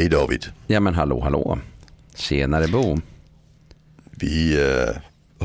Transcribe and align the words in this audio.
Hej 0.00 0.08
David. 0.08 0.46
Ja 0.66 0.80
men 0.80 0.94
hallå 0.94 1.20
hallå. 1.20 1.58
Tjenare 2.14 2.68
Bo. 2.68 2.98
Vi 4.10 4.58
uh, 4.58 4.96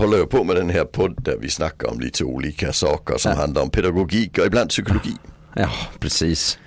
håller 0.02 0.18
ju 0.18 0.26
på 0.26 0.44
med 0.44 0.56
den 0.56 0.70
här 0.70 0.86
podden 0.86 1.24
där 1.24 1.38
vi 1.42 1.50
snackar 1.50 1.88
om 1.88 2.00
lite 2.00 2.24
olika 2.24 2.74
saker 2.74 3.18
som 3.18 3.32
ja. 3.32 3.38
handlar 3.38 3.62
om 3.62 3.70
pedagogik 3.70 4.38
och 4.38 4.46
ibland 4.46 4.70
psykologi. 4.70 5.16
Ja, 5.56 5.70
precis. 6.00 6.60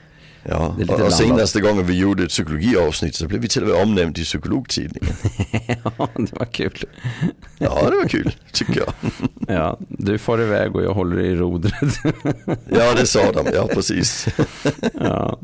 Ja, 0.42 0.76
och, 0.88 1.00
och 1.00 1.12
senaste 1.12 1.60
gången 1.60 1.86
vi 1.86 1.98
gjorde 1.98 2.22
ett 2.22 2.28
psykologiavsnitt 2.28 3.14
så 3.14 3.26
blev 3.26 3.40
vi 3.40 3.48
till 3.48 3.62
och 3.62 3.68
med 3.68 3.82
omnämnt 3.82 4.18
i 4.18 4.24
psykologtidningen. 4.24 5.14
ja, 5.84 6.08
det 6.14 6.38
var 6.38 6.46
kul. 6.46 6.84
ja, 7.58 7.90
det 7.90 7.96
var 7.96 8.08
kul, 8.08 8.34
tycker 8.52 8.80
jag. 8.80 8.92
ja, 9.56 9.78
du 9.88 10.18
får 10.18 10.42
iväg 10.42 10.76
och 10.76 10.82
jag 10.82 10.94
håller 10.94 11.20
i 11.20 11.36
rodret. 11.36 11.98
ja, 12.70 12.94
det 12.94 13.06
sa 13.06 13.32
de, 13.32 13.46
ja 13.54 13.66
precis. 13.66 14.26
ja. 14.92 15.38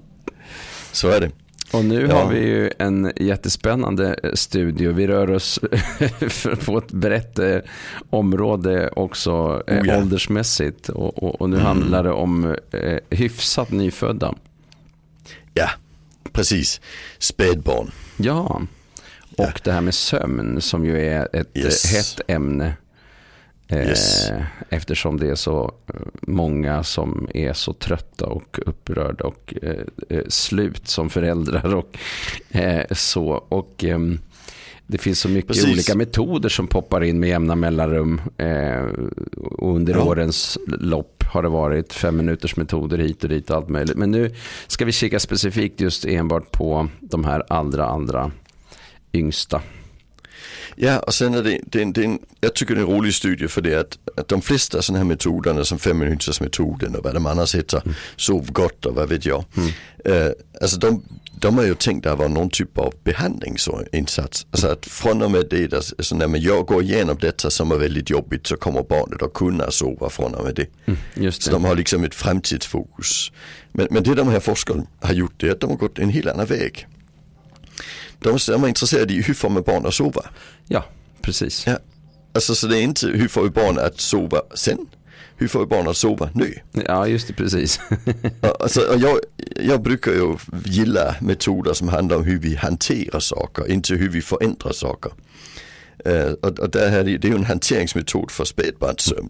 Så 0.92 1.08
är 1.08 1.20
det. 1.20 1.30
Och 1.74 1.84
nu 1.84 2.06
ja. 2.06 2.14
har 2.14 2.30
vi 2.30 2.38
ju 2.38 2.70
en 2.78 3.12
jättespännande 3.16 4.16
studio. 4.34 4.92
Vi 4.92 5.06
rör 5.06 5.30
oss 5.30 5.60
på 6.64 6.78
ett 6.78 6.92
brett 6.92 7.38
eh, 7.38 7.59
område 8.10 8.91
också 8.97 9.62
eh, 9.66 9.80
oh 9.80 9.87
ja. 9.87 9.98
åldersmässigt. 9.98 10.88
Och, 10.88 11.23
och, 11.23 11.41
och 11.41 11.50
nu 11.50 11.56
mm. 11.56 11.66
handlar 11.66 12.05
det 12.05 12.12
om 12.12 12.56
eh, 12.70 12.98
hyfsat 13.10 13.70
nyfödda. 13.70 14.34
Ja, 15.55 15.70
precis. 16.33 16.80
Spädbarn. 17.19 17.91
Ja, 18.16 18.62
och 19.36 19.45
ja. 19.45 19.52
det 19.64 19.72
här 19.72 19.80
med 19.80 19.95
sömn 19.95 20.61
som 20.61 20.84
ju 20.84 21.06
är 21.06 21.28
ett 21.33 21.50
yes. 21.55 21.95
hett 21.95 22.30
ämne. 22.30 22.72
Yes. 23.78 24.30
Eftersom 24.69 25.16
det 25.16 25.30
är 25.30 25.34
så 25.34 25.73
många 26.20 26.83
som 26.83 27.28
är 27.34 27.53
så 27.53 27.72
trötta 27.72 28.27
och 28.27 28.58
upprörda 28.66 29.25
och 29.25 29.55
eh, 29.62 30.22
slut 30.28 30.89
som 30.89 31.11
föräldrar. 31.11 31.75
Och, 31.75 31.98
eh, 32.50 32.84
så. 32.91 33.44
och 33.48 33.84
eh, 33.84 33.98
det 34.86 34.98
finns 34.98 35.20
så 35.20 35.28
mycket 35.28 35.48
Precis. 35.48 35.72
olika 35.72 35.94
metoder 35.94 36.48
som 36.48 36.66
poppar 36.66 37.05
in 37.05 37.20
med 37.20 37.28
jämna 37.28 37.55
mellanrum. 37.55 38.20
Eh, 38.36 38.84
och 39.36 39.75
under 39.75 39.94
ja. 39.94 40.05
årens 40.05 40.59
lopp 40.66 41.22
har 41.22 41.42
det 41.42 41.48
varit 41.48 41.92
fem 41.92 42.16
minuters 42.16 42.56
metoder 42.56 42.98
hit 42.98 43.22
och 43.22 43.28
dit 43.28 43.50
och 43.50 43.56
allt 43.56 43.69
möjligt. 43.69 43.97
Men 43.97 44.11
nu 44.11 44.34
ska 44.66 44.84
vi 44.84 44.92
kika 44.92 45.20
specifikt 45.20 45.81
just 45.81 46.05
enbart 46.05 46.53
på 46.53 46.88
de 47.00 47.25
här 47.25 47.42
allra, 47.48 47.86
allra 47.86 48.31
yngsta. 49.12 49.62
Ja, 50.77 50.98
och 50.98 51.14
sen 51.14 51.34
är 51.34 51.42
det, 51.42 51.61
det, 51.67 51.83
är, 51.83 51.87
det 51.87 52.00
är 52.00 52.05
en, 52.05 52.19
jag 52.41 52.55
tycker 52.55 52.75
det 52.75 52.81
är 52.81 52.84
en 52.84 52.91
rolig 52.91 53.14
studie 53.14 53.48
för 53.48 53.61
det 53.61 53.75
att, 53.75 53.98
att 54.17 54.28
de 54.28 54.42
flesta 54.42 54.83
sådana 54.83 54.98
här 54.98 55.09
metoderna 55.09 55.64
som 55.64 55.78
fem 55.78 55.98
minuters 55.98 56.41
metoden 56.41 56.97
och 56.97 57.05
vad 57.05 57.14
de 57.14 57.27
annars 57.27 57.55
heter, 57.55 57.83
mm. 57.84 57.95
sov 58.17 58.53
gott 58.53 58.87
och 58.87 58.95
vad 58.95 59.09
vet 59.09 59.27
jag. 59.27 59.45
Mm. 59.56 59.70
Uh, 60.09 60.33
alltså 60.61 60.78
de, 60.78 61.03
de 61.45 61.59
har 61.59 61.65
ju 61.65 61.75
tänkt 61.75 62.06
att 62.06 62.19
vara 62.19 62.28
någon 62.28 62.50
typ 62.50 62.78
av 62.78 62.95
behandlingsinsats. 63.05 64.47
Alltså 64.50 64.69
att 64.69 64.87
från 64.87 65.22
och 65.22 65.31
med 65.31 65.47
det, 65.50 65.72
alltså 65.72 66.17
när 66.17 66.39
jag 66.39 66.67
går 66.67 66.83
igenom 66.83 67.17
detta 67.20 67.50
som 67.50 67.72
är 67.72 67.77
väldigt 67.77 68.11
jobbigt 68.11 68.47
så 68.47 68.56
kommer 68.56 68.83
barnet 68.83 69.22
att 69.22 69.33
kunna 69.33 69.70
sova 69.70 70.11
från 70.11 70.34
och 70.34 70.45
med 70.45 70.55
det. 70.55 70.67
Mm. 70.84 71.33
Så 71.33 71.50
de 71.50 71.65
har 71.65 71.75
liksom 71.75 72.05
ett 72.05 72.15
framtidsfokus. 72.15 73.33
Men, 73.72 73.89
men 73.91 74.03
det 74.03 74.15
de 74.15 74.28
här 74.28 74.41
forskarna 74.41 74.87
har 75.00 75.15
gjort 75.15 75.34
det 75.37 75.48
är 75.48 75.53
att 75.53 75.61
de 75.61 75.70
har 75.70 75.77
gått 75.77 75.98
en 75.98 76.11
helt 76.11 76.27
annan 76.27 76.47
väg. 76.47 76.87
De 78.25 78.64
är 78.64 78.69
intresserade 78.69 79.12
i 79.12 79.22
hur 79.22 79.34
får 79.34 79.50
man 79.50 79.62
barn 79.62 79.86
att 79.86 79.94
sova. 79.94 80.22
Ja, 80.69 80.84
precis. 81.22 81.67
Ja. 81.67 81.78
Alltså 82.34 82.55
så 82.55 82.66
det 82.66 82.78
är 82.78 82.83
inte 82.83 83.06
hur 83.06 83.28
får 83.28 83.42
vi 83.42 83.50
barn 83.50 83.78
att 83.78 84.00
sova 84.00 84.42
sen? 84.55 84.86
Hur 85.36 85.48
får 85.48 85.61
vi 85.61 85.66
barn 85.66 85.89
att 85.89 85.97
sova 85.97 86.31
nu? 86.34 86.55
Ja, 86.86 87.06
just 87.06 87.28
det, 87.28 87.34
precis. 87.34 87.81
alltså, 88.61 88.97
jag, 88.98 89.19
jag 89.56 89.83
brukar 89.83 90.12
ju 90.12 90.36
gilla 90.65 91.15
metoder 91.21 91.72
som 91.72 91.88
handlar 91.88 92.16
om 92.16 92.25
hur 92.25 92.38
vi 92.38 92.56
hanterar 92.56 93.21
saker, 93.21 93.71
inte 93.71 93.94
hur 93.94 94.09
vi 94.09 94.22
förändrar 94.22 94.72
saker. 94.72 95.12
Uh, 96.09 96.32
och, 96.32 96.59
och 96.59 96.71
det, 96.71 96.88
här, 96.88 97.04
det 97.04 97.25
är 97.25 97.31
ju 97.31 97.34
en 97.34 97.44
hanteringsmetod 97.44 98.31
för 98.31 98.44
spädbarnssömn. 98.44 99.28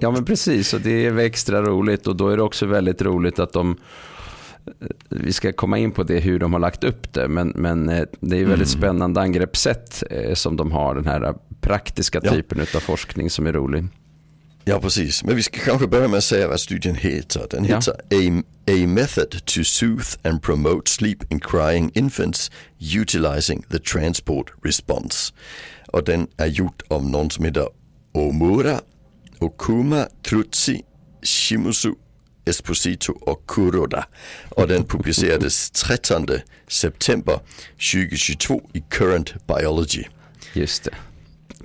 ja 0.00 0.10
men 0.10 0.24
precis 0.24 0.74
och 0.74 0.80
det 0.80 1.06
är 1.06 1.18
extra 1.18 1.62
roligt 1.62 2.06
och 2.06 2.16
då 2.16 2.28
är 2.28 2.36
det 2.36 2.42
också 2.42 2.66
väldigt 2.66 3.02
roligt 3.02 3.38
att 3.38 3.52
de 3.52 3.76
vi 5.10 5.32
ska 5.32 5.52
komma 5.52 5.78
in 5.78 5.92
på 5.92 6.02
det 6.02 6.20
hur 6.20 6.38
de 6.38 6.52
har 6.52 6.60
lagt 6.60 6.84
upp 6.84 7.12
det, 7.12 7.28
men, 7.28 7.48
men 7.48 7.88
eh, 7.88 8.04
det 8.20 8.36
är 8.36 8.44
väldigt 8.44 8.74
mm. 8.74 8.80
spännande 8.80 9.20
angreppssätt 9.20 10.02
eh, 10.10 10.34
som 10.34 10.56
de 10.56 10.72
har, 10.72 10.94
den 10.94 11.06
här 11.06 11.34
praktiska 11.60 12.20
typen 12.20 12.58
ja. 12.58 12.78
av 12.78 12.80
forskning 12.80 13.30
som 13.30 13.46
är 13.46 13.52
rolig. 13.52 13.84
Ja 14.64 14.80
precis, 14.80 15.24
men 15.24 15.36
vi 15.36 15.42
ska 15.42 15.60
kanske 15.60 15.86
börja 15.86 16.08
med 16.08 16.18
att 16.18 16.24
säga 16.24 16.48
vad 16.48 16.60
studien 16.60 16.94
heter. 16.94 17.46
Den 17.50 17.64
ja. 17.64 17.76
heter 17.76 17.92
a, 17.92 18.42
a 18.66 18.86
Method 18.86 19.44
to 19.44 19.64
Soothe 19.64 20.18
and 20.22 20.42
Promote 20.42 20.90
Sleep 20.90 21.32
in 21.32 21.40
Crying 21.40 21.90
Infants 21.94 22.50
Utilizing 22.96 23.62
the 23.62 23.78
Transport 23.78 24.52
Response. 24.64 25.32
Och 25.88 26.04
den 26.04 26.26
är 26.36 26.46
gjord 26.46 26.82
av 26.88 27.04
någon 27.04 27.30
som 27.30 27.44
heter 27.44 27.68
Omura 28.14 28.80
Okuma 29.38 30.06
Trutsi 30.22 30.82
Shimusu 31.22 31.94
Esposito 32.44 33.12
och 33.12 33.46
Kuroda 33.46 34.06
och 34.48 34.68
den 34.68 34.84
publicerades 34.84 35.70
13 35.70 36.26
september 36.68 37.40
2022 37.92 38.62
i 38.72 38.80
Current 38.88 39.34
Biology. 39.46 40.04
Just 40.52 40.84
det. 40.84 40.94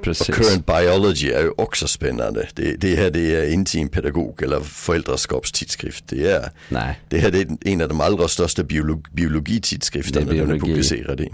Precis. 0.01 0.29
Och 0.29 0.35
Current 0.35 0.65
Biology 0.65 1.31
är 1.31 1.43
ju 1.43 1.51
också 1.57 1.87
spännande. 1.87 2.47
Det, 2.53 2.75
det 2.75 2.95
här 2.95 3.11
det 3.11 3.35
är 3.35 3.53
inte 3.53 3.79
en 3.79 3.89
pedagog 3.89 4.43
eller 4.43 4.59
föräldraskapstidskrift. 4.59 6.03
Det, 6.07 6.31
är, 6.31 6.51
Nej. 6.69 6.99
det 7.09 7.17
här 7.17 7.35
är 7.35 7.47
en 7.61 7.81
av 7.81 7.89
de 7.89 8.01
allra 8.01 8.27
största 8.27 8.63
biolog, 8.63 9.07
biologitidskrifterna 9.11 10.25
biologi. 10.25 10.47
den 10.47 10.55
är 10.55 10.59
publicerad 10.59 11.21
i. 11.21 11.31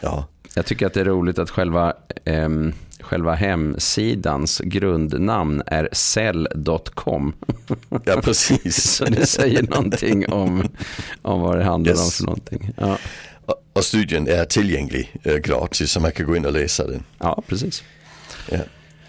Ja. 0.00 0.28
Jag 0.54 0.66
tycker 0.66 0.86
att 0.86 0.94
det 0.94 1.00
är 1.00 1.04
roligt 1.04 1.38
att 1.38 1.50
själva 1.50 1.94
um, 2.24 2.74
själva 3.04 3.34
hemsidans 3.34 4.60
grundnamn 4.64 5.62
är 5.66 5.88
cell.com. 5.92 7.34
Ja, 8.04 8.20
precis. 8.22 8.84
Så 8.96 9.04
det 9.04 9.26
säger 9.26 9.62
någonting 9.62 10.28
om, 10.28 10.68
om 11.22 11.40
vad 11.40 11.58
det 11.58 11.64
handlar 11.64 11.92
yes. 11.92 12.04
om 12.04 12.10
för 12.10 12.24
någonting. 12.24 12.74
Ja. 12.76 12.98
Och 13.72 13.84
studien 13.84 14.28
är 14.28 14.44
tillgänglig 14.44 15.16
eh, 15.22 15.36
gratis 15.36 15.90
så 15.90 16.00
man 16.00 16.12
kan 16.12 16.26
gå 16.26 16.36
in 16.36 16.46
och 16.46 16.52
läsa 16.52 16.86
den. 16.86 17.02
Ja, 17.18 17.42
precis. 17.46 17.84
Ja. 18.50 18.58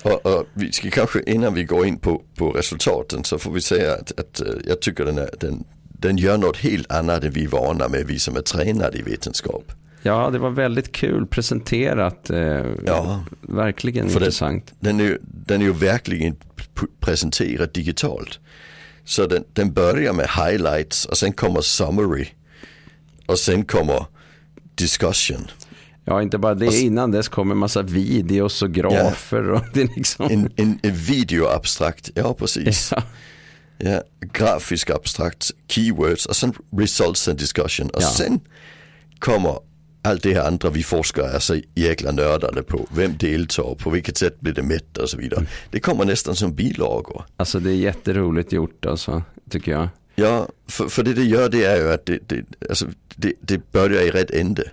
Och, 0.04 0.26
och, 0.26 0.46
vi 0.54 0.72
ska 0.72 0.90
kanske 0.90 1.24
innan 1.28 1.54
vi 1.54 1.64
går 1.64 1.86
in 1.86 1.98
på, 1.98 2.22
på 2.36 2.52
resultaten 2.52 3.24
så 3.24 3.40
får 3.40 3.52
vi 3.52 3.62
säga 3.62 3.94
att, 3.94 4.20
att 4.20 4.42
eh, 4.42 4.54
jag 4.68 4.82
tycker 4.82 5.06
den, 5.06 5.18
är, 5.18 5.30
den, 5.40 5.64
den 5.82 6.18
gör 6.18 6.38
något 6.38 6.58
helt 6.58 6.92
annat 6.92 7.24
än 7.24 7.32
vi 7.32 7.44
är 7.44 7.48
vana 7.48 7.88
med, 7.88 8.08
vi 8.08 8.20
som 8.20 8.36
är 8.36 8.42
tränade 8.42 8.98
i 8.98 9.02
vetenskap. 9.02 9.72
Ja, 10.06 10.30
det 10.30 10.40
var 10.40 10.50
väldigt 10.50 10.92
kul 10.92 11.28
presenterat. 11.28 12.30
Eh, 12.30 12.66
ja, 12.86 13.24
verkligen 13.42 14.06
intressant. 14.06 14.74
Den, 14.80 14.98
den, 14.98 15.08
är, 15.08 15.18
den 15.22 15.62
är 15.62 15.66
ju 15.66 15.74
verkligen 15.74 16.36
presenterad 17.00 17.74
digitalt. 17.74 18.40
Så 19.04 19.28
den, 19.28 19.44
den 19.54 19.74
börjar 19.74 20.14
med 20.14 20.30
highlights 20.30 21.06
och 21.06 21.18
sen 21.18 21.34
kommer 21.34 21.62
summary. 21.62 22.28
Och 23.26 23.40
sen 23.40 23.66
kommer 23.66 24.06
discussion. 24.76 25.48
Ja, 26.04 26.22
inte 26.22 26.38
bara 26.38 26.56
det. 26.56 26.82
Innan 26.82 27.12
dess 27.12 27.28
kommer 27.28 27.56
massa 27.56 27.82
videos 27.82 28.62
och 28.62 28.72
grafer. 28.72 29.44
Ja, 29.44 29.54
och 29.54 29.66
det 29.74 29.96
liksom... 29.96 30.26
en, 30.32 30.50
en, 30.56 30.80
en 30.84 30.96
videoabstrakt, 30.96 32.10
ja 32.16 32.34
precis. 32.34 32.92
Ja. 32.92 33.04
ja. 33.78 34.02
grafisk 34.34 34.90
abstrakt, 34.90 35.52
keywords 35.68 36.26
och 36.26 36.36
sen 36.36 36.54
results 36.78 37.28
and 37.28 37.40
discussion. 37.40 37.90
Och 37.90 38.02
ja. 38.02 38.08
sen 38.08 38.40
kommer 39.20 39.60
allt 40.06 40.24
det 40.24 40.34
här 40.34 40.48
andra 40.48 40.70
vi 40.70 40.84
forskare 40.84 41.28
är 41.28 41.40
så 41.40 41.60
jäkla 41.76 42.12
nördade 42.12 42.64
på. 42.64 42.88
Vem 42.92 43.18
deltar, 43.18 43.76
på 43.76 43.90
vilket 43.90 44.18
sätt 44.18 44.40
blir 44.40 44.54
det 44.54 44.64
mätt 44.64 44.98
och 44.98 45.10
så 45.10 45.18
vidare. 45.18 45.40
Mm. 45.40 45.50
Det 45.72 45.80
kommer 45.80 46.06
nästan 46.06 46.36
som 46.36 46.56
bilagor. 46.56 47.24
Alltså 47.38 47.60
det 47.60 47.70
är 47.70 47.76
jätteroligt 47.76 48.52
gjort 48.52 48.86
alltså, 48.86 49.24
tycker 49.50 49.72
jag. 49.72 49.88
Ja, 50.16 50.48
för, 50.68 50.88
för 50.88 51.04
det 51.04 51.14
det 51.14 51.24
gör 51.24 51.50
det 51.50 51.64
är 51.64 51.78
ju 51.78 51.94
att 51.94 52.06
det, 52.06 52.20
det, 52.28 52.46
alltså, 52.70 52.86
det, 53.16 53.34
det 53.42 53.72
börjar 53.72 54.02
i 54.02 54.12
rätt 54.12 54.32
ände. 54.32 54.64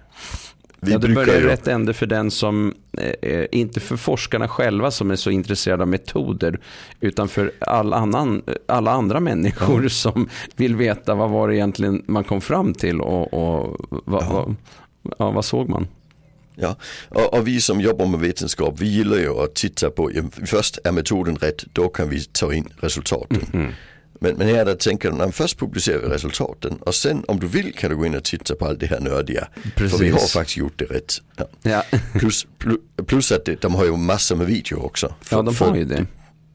Vi 0.84 0.92
ja, 0.92 0.98
det 0.98 1.08
börjar 1.08 1.40
i 1.40 1.44
rätt 1.44 1.68
ände 1.68 1.94
för 1.94 2.06
den 2.06 2.30
som, 2.30 2.74
eh, 3.22 3.46
inte 3.52 3.80
för 3.80 3.96
forskarna 3.96 4.48
själva 4.48 4.90
som 4.90 5.10
är 5.10 5.16
så 5.16 5.30
intresserade 5.30 5.82
av 5.82 5.88
metoder, 5.88 6.60
utan 7.00 7.28
för 7.28 7.52
all 7.58 7.92
annan, 7.92 8.42
alla 8.68 8.90
andra 8.90 9.20
människor 9.20 9.82
ja. 9.82 9.88
som 9.88 10.28
vill 10.56 10.76
veta 10.76 11.14
vad 11.14 11.30
var 11.30 11.48
det 11.48 11.56
egentligen 11.56 12.02
man 12.06 12.24
kom 12.24 12.40
fram 12.40 12.74
till 12.74 13.00
och, 13.00 13.34
och 13.34 13.76
vad, 13.88 14.22
ja. 14.22 14.32
vad, 14.32 14.56
ja, 15.18 15.30
vad 15.30 15.44
såg 15.44 15.68
man? 15.68 15.86
Ja, 16.54 16.76
och, 17.08 17.34
och, 17.34 17.48
vi 17.48 17.60
som 17.60 17.80
jobbar 17.80 18.06
med 18.06 18.20
vetenskap, 18.20 18.74
vi 18.80 18.86
gillar 18.86 19.16
ju 19.16 19.30
att 19.30 19.54
titta 19.54 19.90
på, 19.90 20.12
ja, 20.12 20.22
först 20.46 20.78
är 20.84 20.92
metoden 20.92 21.36
rätt, 21.36 21.64
då 21.72 21.88
kan 21.88 22.08
vi 22.08 22.24
ta 22.24 22.52
in 22.52 22.68
resultaten. 22.80 23.46
Mm 23.52 23.66
-hmm. 23.66 23.72
Men, 24.22 24.34
men 24.36 24.48
här 24.48 24.64
där 24.64 24.74
tänker 24.74 25.10
de, 25.10 25.32
först 25.32 25.58
publicerar 25.58 25.98
vi 25.98 26.08
resultaten 26.08 26.76
och 26.76 26.94
sen 26.94 27.24
om 27.28 27.40
du 27.40 27.46
vill 27.46 27.74
kan 27.74 27.90
du 27.90 27.96
gå 27.96 28.06
in 28.06 28.14
och 28.14 28.24
titta 28.24 28.54
på 28.54 28.66
allt 28.66 28.80
det 28.80 28.86
här 28.86 29.00
nördiga. 29.00 29.48
Precis. 29.74 29.98
För 29.98 30.04
vi 30.04 30.10
har 30.10 30.18
faktiskt 30.18 30.56
gjort 30.56 30.78
det 30.78 30.84
rätt. 30.84 31.14
Ja. 31.36 31.44
Ja. 31.62 31.84
plus, 32.12 32.46
plus, 32.58 32.78
plus, 33.06 33.32
att 33.32 33.48
de 33.60 33.74
har 33.74 33.84
ju 33.84 33.96
massor 33.96 34.36
med 34.36 34.46
video 34.46 34.76
också. 34.76 35.14
För, 35.20 35.36
ja, 35.36 35.42
de 35.42 35.56
har 35.56 35.76
ju 35.76 35.84
det. 35.84 36.06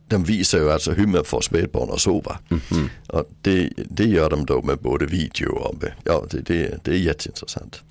De 0.08 0.24
visar 0.24 0.58
ju 0.58 0.72
alltså 0.72 0.92
hur 0.92 1.08
man 1.08 1.24
får 1.24 1.42
spädbarn 1.42 1.90
att 1.92 2.00
sova. 2.00 2.40
Mm. 2.50 2.90
Och 3.08 3.30
det, 3.42 3.70
det 3.76 4.06
gör 4.06 4.30
de 4.30 4.46
då 4.46 4.62
med 4.62 4.78
både 4.78 5.06
video 5.06 5.50
och 5.50 5.76
ja, 6.04 6.24
det, 6.32 6.42
det, 6.42 6.84
det 6.84 6.92
är 6.92 6.98
jätteintressant. 6.98 7.84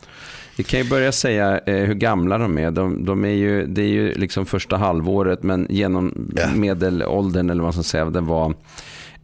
Vi 0.57 0.65
kan 0.65 0.81
ju 0.81 0.89
börja 0.89 1.13
säga 1.13 1.59
eh, 1.59 1.85
hur 1.85 1.95
gamla 1.95 2.39
de 2.39 2.59
är. 2.59 2.71
De, 2.71 3.05
de, 3.05 3.25
är 3.25 3.29
ju, 3.29 3.67
det 3.67 3.83
är 3.83 3.89
ju 3.89 4.15
liksom 4.15 4.47
första 4.47 4.77
halvåret 4.77 5.43
men 5.43 5.67
genom 5.71 6.33
ja. 6.37 6.49
medelåldern 6.55 7.51
eller 7.51 7.63
vad 7.63 7.67
man 7.67 7.73
ska 7.73 7.83
säga, 7.83 8.05
den 8.05 8.27
var 8.27 8.55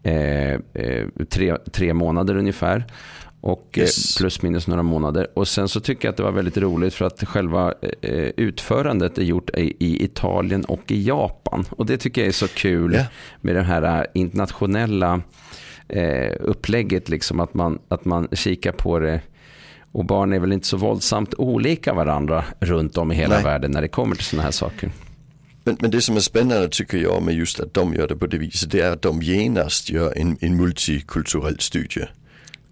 eh, 0.03 0.53
eh, 0.53 1.07
tre, 1.29 1.57
tre 1.73 1.95
månader 1.95 2.37
ungefär. 2.37 2.85
Och 3.43 3.69
eh, 3.73 3.81
yes. 3.81 4.17
plus 4.17 4.43
minus 4.43 4.67
några 4.67 4.83
månader. 4.83 5.27
Och 5.35 5.49
sen 5.49 5.69
så 5.69 5.81
tycker 5.81 6.09
jag 6.09 6.13
att 6.13 6.17
det 6.17 6.23
var 6.23 6.33
väldigt 6.33 6.57
roligt 6.57 6.95
för 6.95 7.05
att 7.05 7.25
själva 7.29 7.75
eh, 8.01 8.31
utförandet 8.37 9.19
är 9.19 9.23
gjort 9.23 9.51
i, 9.57 10.05
Italien 10.05 10.65
och 10.65 10.91
i 10.91 11.03
Japan. 11.03 11.65
Och 11.71 11.87
det 11.87 11.97
tycker 11.97 12.21
jag 12.21 12.29
är 12.29 12.33
så 12.33 12.49
kul 12.49 12.95
yeah. 12.95 13.07
med 13.41 13.55
det 13.55 13.63
här 13.63 14.01
eh, 14.01 14.05
internationella 14.15 15.21
upplägget. 16.41 17.09
Liksom 17.09 17.41
att, 17.41 17.55
man, 17.55 17.79
att 17.89 18.05
man 18.05 18.29
kikar 18.33 18.73
på 18.73 18.99
det. 18.99 19.21
Och 19.93 20.05
barn 20.05 20.33
är 20.33 20.39
väl 20.39 20.53
inte 20.53 20.67
så 20.67 20.77
våldsamt 20.77 21.35
olika 21.35 21.95
varandra 21.95 22.45
runt 22.61 22.99
om 22.99 23.13
i 23.13 23.15
hela 23.15 23.35
Nej. 23.35 23.45
världen 23.45 23.71
när 23.71 23.83
det 23.83 23.89
kommer 23.89 24.17
till 24.17 24.25
sådana 24.25 24.43
här 24.43 24.51
saker. 24.51 24.91
Men, 25.65 25.77
men 25.81 25.91
det 25.91 26.01
som 26.01 26.17
är 26.17 26.21
spännande 26.21 26.69
tycker 26.69 26.99
jag 26.99 27.23
med 27.23 27.35
just 27.35 27.61
att 27.61 27.75
de 27.75 27.95
gör 27.95 28.09
det 28.09 28.17
på 28.17 28.27
det 28.27 28.39
viset, 28.39 28.71
det 28.71 28.81
är 28.81 28.91
att 28.91 29.03
de 29.03 29.23
genast 29.23 29.91
gör 29.91 30.19
en, 30.19 30.37
en 30.41 30.57
multikulturell 30.57 31.61
studie. 31.61 32.07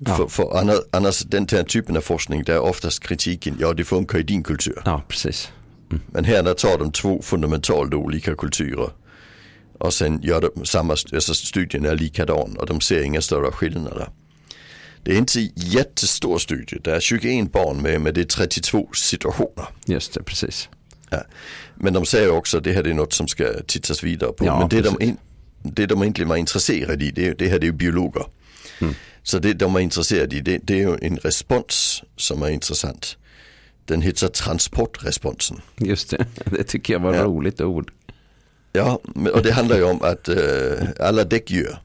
Ja. 0.06 0.16
För, 0.16 0.26
för 0.26 0.58
annars, 0.92 1.20
den 1.20 1.46
här 1.50 1.62
typen 1.62 1.96
av 1.96 2.00
forskning, 2.00 2.44
där 2.44 2.54
är 2.54 2.60
oftast 2.60 3.02
kritiken, 3.02 3.56
ja 3.60 3.72
det 3.72 3.84
funkar 3.84 4.18
i 4.18 4.22
din 4.22 4.42
kultur. 4.42 4.82
Ja, 4.84 5.02
precis. 5.08 5.52
Mm. 5.90 6.02
Men 6.06 6.24
här 6.24 6.42
där 6.42 6.54
tar 6.54 6.78
de 6.78 6.92
två 6.92 7.22
fundamentalt 7.22 7.94
olika 7.94 8.34
kulturer 8.34 8.90
och 9.78 9.94
sen 9.94 10.22
gör 10.22 10.40
de 10.40 10.64
samma, 10.64 10.92
alltså 10.92 11.34
studien 11.34 11.84
är 11.84 11.96
likadan 11.96 12.56
och 12.56 12.66
de 12.66 12.80
ser 12.80 13.02
inga 13.02 13.20
större 13.20 13.52
skillnader. 13.52 14.08
Det 15.02 15.12
är 15.12 15.18
inte 15.18 15.40
jättestor 15.54 16.38
studie, 16.38 16.78
det 16.84 16.94
är 16.94 17.00
21 17.00 17.52
barn 17.52 17.82
med, 17.82 18.00
men 18.00 18.14
det 18.14 18.20
är 18.20 18.24
32 18.24 18.88
situationer. 18.94 19.66
Just 19.84 20.14
det, 20.14 20.22
precis. 20.22 20.68
Ja. 21.10 21.22
Men 21.74 21.92
de 21.92 22.06
säger 22.06 22.30
också 22.30 22.58
att 22.58 22.64
det 22.64 22.72
här 22.72 22.86
är 22.86 22.94
något 22.94 23.12
som 23.12 23.28
ska 23.28 23.44
tittas 23.66 24.02
vidare 24.02 24.32
på. 24.32 24.46
Ja, 24.46 24.58
men 24.58 24.68
det 24.68 24.80
de, 24.80 25.16
det 25.62 25.86
de 25.86 26.02
egentligen 26.02 26.28
var 26.28 26.36
intresserade 26.36 27.04
i, 27.04 27.10
det, 27.10 27.38
det 27.38 27.48
här 27.48 27.56
är 27.56 27.64
ju 27.64 27.72
biologer. 27.72 28.24
Mm. 28.80 28.94
Så 29.30 29.38
det 29.38 29.52
de 29.52 29.76
är 29.76 29.80
intresserade 29.80 30.36
i, 30.36 30.40
det, 30.40 30.58
det 30.62 30.74
är 30.74 30.78
ju 30.78 30.98
en 31.02 31.16
respons 31.16 32.02
som 32.16 32.42
är 32.42 32.48
intressant. 32.48 33.16
Den 33.84 34.02
heter 34.02 34.28
transportresponsen. 34.28 35.60
Just 35.76 36.10
det, 36.10 36.26
det 36.44 36.64
tycker 36.64 36.92
jag 36.92 37.00
var 37.00 37.14
ja. 37.14 37.24
roligt 37.24 37.60
ord. 37.60 37.92
Ja, 38.72 39.00
och 39.32 39.42
det 39.42 39.52
handlar 39.52 39.76
ju 39.76 39.84
om 39.84 40.02
att 40.02 40.28
äh, 40.28 40.36
alla 41.00 41.24
däckdjur, 41.24 41.76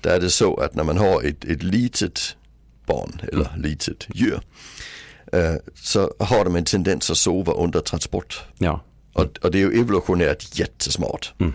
där 0.00 0.16
är 0.16 0.20
det 0.20 0.30
så 0.30 0.56
att 0.56 0.74
när 0.74 0.84
man 0.84 0.96
har 0.98 1.22
ett, 1.22 1.44
ett 1.44 1.62
litet 1.62 2.36
barn 2.86 3.20
eller 3.32 3.48
mm. 3.48 3.62
litet 3.62 4.06
djur 4.14 4.40
äh, 5.32 5.54
så 5.74 6.14
har 6.18 6.44
de 6.44 6.56
en 6.56 6.64
tendens 6.64 7.10
att 7.10 7.16
sova 7.16 7.52
under 7.52 7.80
transport. 7.80 8.40
Ja. 8.58 8.80
Och, 9.12 9.38
och 9.42 9.50
det 9.50 9.58
är 9.58 9.70
ju 9.70 9.80
evolutionärt 9.80 10.58
jättesmart. 10.58 11.32
Mm. 11.38 11.52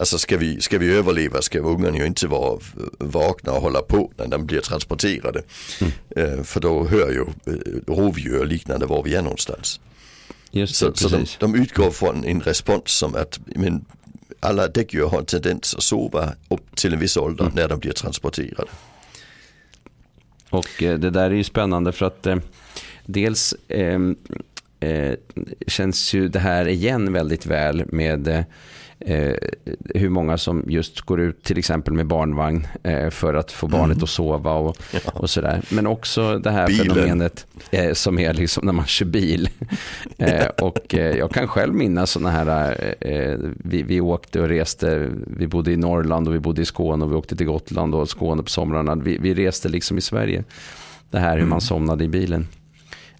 Alltså 0.00 0.18
ska 0.18 0.36
vi, 0.36 0.60
ska 0.60 0.78
vi 0.78 0.96
överleva 0.96 1.42
ska 1.42 1.58
ungarna 1.58 1.98
ju 1.98 2.06
inte 2.06 2.26
vara 2.26 2.60
vakna 2.98 3.52
och 3.52 3.62
hålla 3.62 3.82
på 3.82 4.12
när 4.16 4.26
de 4.26 4.46
blir 4.46 4.60
transporterade. 4.60 5.42
Mm. 5.80 5.92
Eh, 6.16 6.42
för 6.42 6.60
då 6.60 6.84
hör 6.84 7.10
ju 7.10 7.20
eh, 7.20 7.92
rovdjur 7.94 8.38
och 8.38 8.46
liknande 8.46 8.86
var 8.86 9.02
vi 9.02 9.14
är 9.14 9.22
någonstans. 9.22 9.80
Just 10.50 10.80
det, 10.80 10.96
så, 10.96 11.08
så 11.08 11.16
de, 11.16 11.26
de, 11.38 11.54
utgår 11.54 11.90
från 11.90 12.24
en 12.24 12.40
respons 12.40 12.90
som 12.90 13.14
att 13.14 13.40
men, 13.44 13.84
alla 14.40 14.68
däggdjur 14.68 15.06
har 15.06 15.18
en 15.18 15.24
tendens 15.24 15.74
att 15.74 15.82
sova 15.82 16.32
upp 16.48 16.76
till 16.76 16.92
en 16.92 17.00
viss 17.00 17.16
ålder 17.16 17.44
mm. 17.44 17.56
när 17.56 17.68
de 17.68 17.78
blir 17.78 17.92
transporterade. 17.92 18.70
Och 20.50 20.82
eh, 20.82 20.98
det 20.98 21.10
där 21.10 21.30
är 21.30 21.34
ju 21.34 21.44
spännande 21.44 21.92
för 21.92 22.06
att 22.06 22.26
eh, 22.26 22.36
dels 23.06 23.54
eh, 23.68 23.98
känns 25.66 26.14
ju 26.14 26.28
det 26.28 26.38
här 26.38 26.68
igen 26.68 27.12
väldigt 27.12 27.46
väl 27.46 27.84
med 27.86 28.44
eh, 29.00 29.34
hur 29.94 30.08
många 30.08 30.38
som 30.38 30.64
just 30.66 31.00
går 31.00 31.20
ut 31.20 31.42
till 31.42 31.58
exempel 31.58 31.94
med 31.94 32.06
barnvagn 32.06 32.66
eh, 32.82 33.10
för 33.10 33.34
att 33.34 33.52
få 33.52 33.66
barnet 33.66 33.96
mm. 33.96 34.02
att 34.02 34.10
sova 34.10 34.52
och, 34.52 34.76
ja. 34.92 35.10
och 35.14 35.30
sådär. 35.30 35.62
Men 35.70 35.86
också 35.86 36.38
det 36.38 36.50
här 36.50 36.66
Bilen. 36.66 36.94
fenomenet 36.94 37.46
eh, 37.70 37.92
som 37.92 38.18
är 38.18 38.34
liksom 38.34 38.66
när 38.66 38.72
man 38.72 38.86
kör 38.86 39.06
bil. 39.06 39.48
Eh, 40.18 40.46
och 40.46 40.94
eh, 40.94 41.16
jag 41.16 41.30
kan 41.30 41.48
själv 41.48 41.74
minnas 41.74 42.10
sådana 42.10 42.30
här, 42.30 42.94
vi, 43.64 43.82
vi 43.82 44.00
åkte 44.00 44.40
och 44.40 44.48
reste, 44.48 45.10
vi 45.26 45.46
bodde 45.46 45.72
i 45.72 45.76
Norrland 45.76 46.28
och 46.28 46.34
vi 46.34 46.38
bodde 46.38 46.62
i 46.62 46.64
Skåne 46.64 47.04
och 47.04 47.12
vi 47.12 47.16
åkte 47.16 47.36
till 47.36 47.46
Gotland 47.46 47.94
och 47.94 48.08
Skåne 48.08 48.42
på 48.42 48.50
somrarna. 48.50 48.94
Vi, 48.94 49.18
vi 49.18 49.34
reste 49.34 49.68
liksom 49.68 49.98
i 49.98 50.00
Sverige. 50.00 50.44
Det 51.10 51.18
här 51.18 51.32
hur 51.32 51.38
mm. 51.38 51.48
man 51.48 51.60
somnade 51.60 52.04
i 52.04 52.08
bilen. 52.08 52.46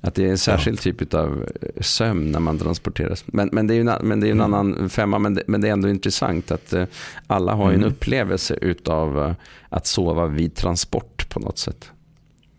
Att 0.01 0.15
det 0.15 0.25
är 0.25 0.29
en 0.29 0.39
särskild 0.39 0.79
ja. 0.79 0.83
typ 0.83 1.15
av 1.15 1.49
eh, 1.63 1.83
sömn 1.83 2.33
när 2.33 2.41
man 2.41 2.59
transporteras. 2.59 3.25
Men, 3.27 3.49
men 3.53 3.67
det 3.67 3.75
är 3.75 3.77
ju 3.77 3.89
en, 3.89 4.09
men 4.09 4.21
det 4.21 4.27
är 4.27 4.31
en 4.31 4.41
mm. 4.41 4.55
annan 4.55 4.91
femma, 4.91 5.19
men 5.19 5.35
det, 5.35 5.43
men 5.47 5.61
det 5.61 5.69
är 5.69 5.73
ändå 5.73 5.89
intressant 5.89 6.51
att 6.51 6.73
uh, 6.73 6.85
alla 7.27 7.55
har 7.55 7.69
mm. 7.69 7.81
en 7.81 7.87
upplevelse 7.91 8.55
utav 8.55 9.19
uh, 9.19 9.33
att 9.69 9.87
sova 9.87 10.27
vid 10.27 10.55
transport 10.55 11.29
på 11.29 11.41
något 11.41 11.59
sätt. 11.59 11.91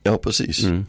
Ja, 0.04 0.18
precis. 0.18 0.64
Mm. 0.64 0.86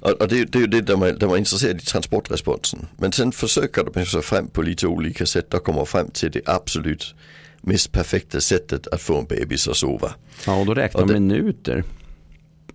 Och 0.00 0.28
det, 0.28 0.44
det 0.44 0.58
är 0.58 0.60
ju 0.60 0.66
det 0.66 0.80
de 0.80 1.02
är, 1.02 1.12
de 1.12 1.30
är 1.30 1.36
intresserade 1.36 1.78
i 1.78 1.84
transportresponsen. 1.84 2.86
Men 2.96 3.12
sen 3.12 3.32
försöker 3.32 3.84
de 3.94 4.06
sig 4.06 4.22
fram 4.22 4.48
på 4.48 4.62
lite 4.62 4.86
olika 4.86 5.26
sätt 5.26 5.54
och 5.54 5.64
kommer 5.64 5.84
fram 5.84 6.10
till 6.10 6.30
det 6.30 6.42
absolut 6.46 7.14
mest 7.60 7.92
perfekta 7.92 8.40
sättet 8.40 8.86
att 8.86 9.00
få 9.00 9.18
en 9.18 9.24
bebis 9.24 9.68
att 9.68 9.76
sova. 9.76 10.14
Ja, 10.46 10.60
och 10.60 10.66
då 10.66 10.74
räknar 10.74 11.06
de 11.06 11.12
minuter. 11.12 11.84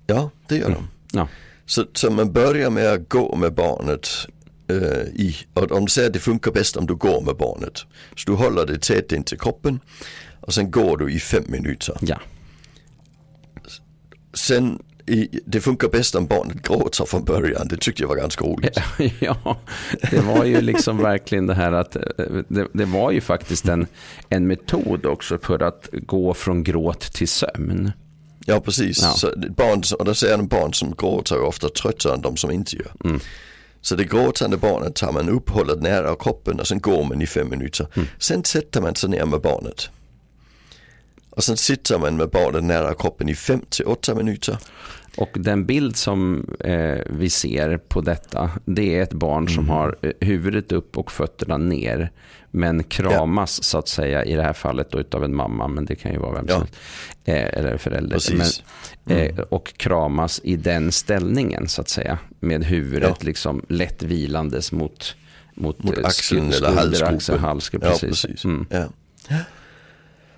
Ja, 0.07 0.29
det 0.47 0.57
gör 0.57 0.69
de. 0.69 0.87
Ja. 1.11 1.27
Så, 1.67 1.85
så 1.93 2.11
man 2.11 2.33
börjar 2.33 2.69
med 2.69 2.93
att 2.93 3.09
gå 3.09 3.35
med 3.35 3.53
barnet 3.53 4.07
uh, 4.71 5.03
i, 5.13 5.35
och 5.53 5.67
de 5.67 5.87
säger 5.87 6.07
att 6.07 6.13
det 6.13 6.19
funkar 6.19 6.51
bäst 6.51 6.77
om 6.77 6.87
du 6.87 6.95
går 6.95 7.21
med 7.21 7.35
barnet. 7.35 7.77
Så 8.15 8.31
du 8.31 8.33
håller 8.33 8.65
det 8.65 8.81
tätt 8.81 9.11
in 9.11 9.23
till 9.23 9.39
kroppen 9.39 9.79
och 10.41 10.53
sen 10.53 10.71
går 10.71 10.97
du 10.97 11.11
i 11.11 11.19
fem 11.19 11.43
minuter. 11.47 11.97
Ja. 12.01 12.19
Sen 14.33 14.79
i, 15.07 15.39
det 15.45 15.61
funkar 15.61 15.87
bäst 15.89 16.15
om 16.15 16.27
barnet 16.27 16.63
gråter 16.63 17.05
från 17.05 17.23
början. 17.23 17.67
Det 17.67 17.77
tyckte 17.77 18.03
jag 18.03 18.07
var 18.07 18.15
ganska 18.15 18.45
roligt. 18.45 18.79
Ja, 19.19 19.57
det 20.11 20.21
var 20.21 20.45
ju 20.45 20.61
liksom 20.61 20.97
verkligen 20.97 21.47
det 21.47 21.53
här 21.53 21.71
att 21.71 21.95
eh, 21.95 22.01
det, 22.47 22.67
det, 22.73 22.85
var 22.85 23.11
ju 23.11 23.21
faktiskt 23.21 23.67
en, 23.67 23.87
en 24.29 24.47
metod 24.47 25.05
också 25.05 25.37
för 25.37 25.63
att 25.63 25.89
gå 25.91 26.33
från 26.33 26.63
gråt 26.63 27.01
till 27.01 27.27
sömn. 27.27 27.91
Ja 28.49 28.59
precis, 28.59 29.01
ja. 29.01 29.11
Så 29.11 29.33
barn, 29.57 29.83
och 29.99 30.05
då 30.05 30.13
säger 30.13 30.37
de 30.37 30.47
barn 30.47 30.73
som 30.73 30.95
gråter 30.97 31.35
är 31.35 31.41
ofta 31.41 31.69
tröttare 31.69 32.13
än 32.13 32.21
de 32.21 32.37
som 32.37 32.51
inte 32.51 32.75
gör. 32.75 32.91
Mm. 33.03 33.19
Så 33.81 33.95
det 33.95 34.03
gråtande 34.03 34.57
barnet 34.57 34.95
tar 34.95 35.11
man 35.11 35.29
upp, 35.29 35.49
håller 35.49 35.75
nära 35.75 36.15
kroppen 36.15 36.59
och 36.59 36.67
sen 36.67 36.79
går 36.79 37.03
man 37.03 37.21
i 37.21 37.27
fem 37.27 37.49
minuter. 37.49 37.87
Mm. 37.95 38.07
Sen 38.19 38.43
sätter 38.43 38.81
man 38.81 38.95
sig 38.95 39.09
ner 39.09 39.25
med 39.25 39.41
barnet. 39.41 39.89
Och 41.29 41.43
sen 41.43 41.57
sitter 41.57 41.99
man 41.99 42.17
med 42.17 42.29
barnet 42.29 42.63
nära 42.63 42.93
kroppen 42.93 43.29
i 43.29 43.35
fem 43.35 43.61
till 43.69 43.85
åtta 43.85 44.15
minuter. 44.15 44.57
Och 45.17 45.29
den 45.33 45.65
bild 45.65 45.95
som 45.95 46.45
eh, 46.59 46.97
vi 47.05 47.29
ser 47.29 47.77
på 47.77 48.01
detta, 48.01 48.51
det 48.65 48.97
är 48.97 49.03
ett 49.03 49.13
barn 49.13 49.43
mm. 49.43 49.53
som 49.53 49.69
har 49.69 49.97
eh, 50.01 50.11
huvudet 50.19 50.71
upp 50.71 50.97
och 50.97 51.11
fötterna 51.11 51.57
ner. 51.57 52.11
Men 52.51 52.83
kramas 52.83 53.59
ja. 53.59 53.63
så 53.63 53.77
att 53.77 53.87
säga 53.87 54.25
i 54.25 54.35
det 54.35 54.43
här 54.43 54.53
fallet 54.53 54.91
då 54.91 54.99
utav 54.99 55.23
en 55.23 55.35
mamma, 55.35 55.67
men 55.67 55.85
det 55.85 55.95
kan 55.95 56.11
ju 56.11 56.19
vara 56.19 56.33
vem 56.33 56.47
som 56.47 56.59
helst. 56.59 56.75
Ja. 57.23 57.33
Eh, 57.33 57.59
eller 57.59 57.77
förälder. 57.77 58.21
Men, 58.35 59.17
eh, 59.17 59.29
mm. 59.29 59.45
och 59.49 59.73
kramas 59.77 60.41
i 60.43 60.55
den 60.55 60.91
ställningen 60.91 61.67
så 61.67 61.81
att 61.81 61.89
säga. 61.89 62.19
Med 62.39 62.63
huvudet 62.63 63.15
ja. 63.19 63.25
liksom 63.25 63.65
lätt 63.69 64.03
vilandes 64.03 64.71
mot, 64.71 65.15
mot, 65.53 65.83
mot 65.83 65.97
axeln 65.97 66.53
eller 66.53 66.71
halsgropen. 66.71 67.39
Halsgrupp, 67.39 67.83
precis. 67.83 68.21
Precis. 68.21 68.45
Mm. 68.45 68.65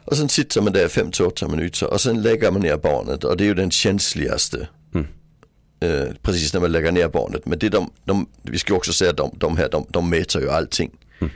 Och 0.10 0.18
sen 0.18 0.30
sitter 0.30 0.62
man 0.62 0.74
där 0.74 0.88
5-8 0.88 1.50
minuter 1.50 1.94
och 1.94 2.02
sen 2.02 2.22
lägger 2.22 2.52
man 2.52 2.62
ner 2.62 2.78
barnet 2.78 3.24
och 3.24 3.38
det 3.38 3.44
är 3.44 3.46
ju 3.46 3.54
den 3.54 3.72
känsligaste. 3.72 4.68
Mm. 4.94 5.08
Eh, 5.80 6.14
precis 6.22 6.54
när 6.54 6.62
man 6.62 6.72
lägger 6.72 6.92
ner 6.92 7.08
barnet. 7.08 7.46
Men 7.46 7.60
det 7.60 7.70
de, 7.70 7.90
de, 8.04 8.28
vi 8.42 8.58
ska 8.58 8.74
också 8.76 8.94
säga 8.94 9.12
att 9.12 9.18
de, 9.18 9.32
de 9.38 9.58
här, 9.58 9.70
de, 9.70 9.86
de 9.90 10.10
mäter 10.10 10.42
ju 10.42 10.50
allting. 10.50 10.92
Mm. 11.20 11.34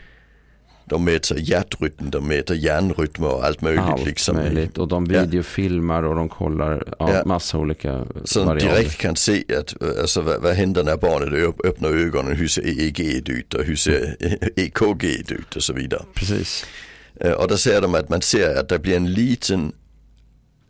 De 0.85 1.05
mäter 1.05 1.37
hjärtrytm, 1.39 2.09
de 2.09 2.27
mäter 2.27 2.55
hjärnrytm 2.55 3.23
och 3.23 3.45
allt 3.45 3.61
möjligt. 3.61 3.83
Allt 3.83 4.05
liksom. 4.05 4.35
möjligt 4.35 4.77
och 4.77 4.87
de 4.87 5.05
videofilmar 5.05 6.03
och 6.03 6.15
de 6.15 6.29
kollar 6.29 6.83
ja, 6.99 7.13
ja. 7.13 7.25
massa 7.25 7.57
olika 7.57 8.05
Så 8.23 8.43
de 8.43 8.57
direkt 8.57 8.97
kan 8.97 9.15
se 9.15 9.43
att, 9.59 9.83
alltså, 9.99 10.21
vad, 10.21 10.41
vad 10.41 10.53
händer 10.53 10.83
när 10.83 10.97
barnet 10.97 11.55
öppnar 11.65 11.89
ögonen, 11.89 12.35
hur 12.35 12.47
ser 12.47 12.61
EEG 12.61 13.29
ut 13.29 13.53
och 13.53 13.63
hur 13.63 13.75
ser 13.75 14.15
EKG 14.55 15.31
ut 15.31 15.55
och 15.55 15.63
så 15.63 15.73
vidare. 15.73 16.01
Precis. 16.13 16.65
Øh, 17.23 17.31
och 17.31 17.47
då 17.47 17.57
säger 17.57 17.81
de 17.81 17.95
att 17.95 18.09
man 18.09 18.21
ser 18.21 18.55
att 18.55 18.69
det 18.69 18.79
blir 18.79 18.95
en 18.95 19.13
liten 19.13 19.73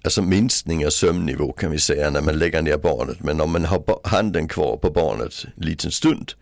alltså 0.03 0.21
minskning 0.21 0.85
av 0.85 0.89
sömnnivå 0.89 1.51
kan 1.51 1.71
vi 1.71 1.79
säga 1.79 2.09
när 2.09 2.21
man 2.21 2.39
lägger 2.39 2.61
ner 2.61 2.77
barnet. 2.77 3.19
Men 3.19 3.41
om 3.41 3.51
man 3.51 3.65
har 3.65 3.99
handen 4.03 4.47
kvar 4.47 4.77
på 4.77 4.91
barnet 4.91 5.45
en 5.57 5.65
liten 5.65 5.91
stund 5.91 6.33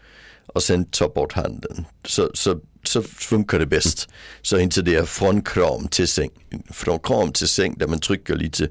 och 0.48 0.64
sen 0.64 0.86
tar 0.86 1.10
bort 1.10 1.34
handen. 1.34 1.86
Så, 2.06 2.32
så, 2.34 2.60
så 2.84 3.02
funkar 3.02 3.60
det 3.60 3.66
bäst. 3.66 4.10
Så 4.42 4.58
inte 4.58 4.82
det 4.82 4.96
är 4.96 5.04
från 5.04 5.42
kram 5.42 5.88
till 5.88 6.08
säng. 6.08 6.30
Från 6.70 7.00
kram 7.00 7.32
till 7.32 7.48
säng 7.48 7.76
där 7.78 7.88
man 7.88 8.00
trycker 8.00 8.36
lite 8.36 8.70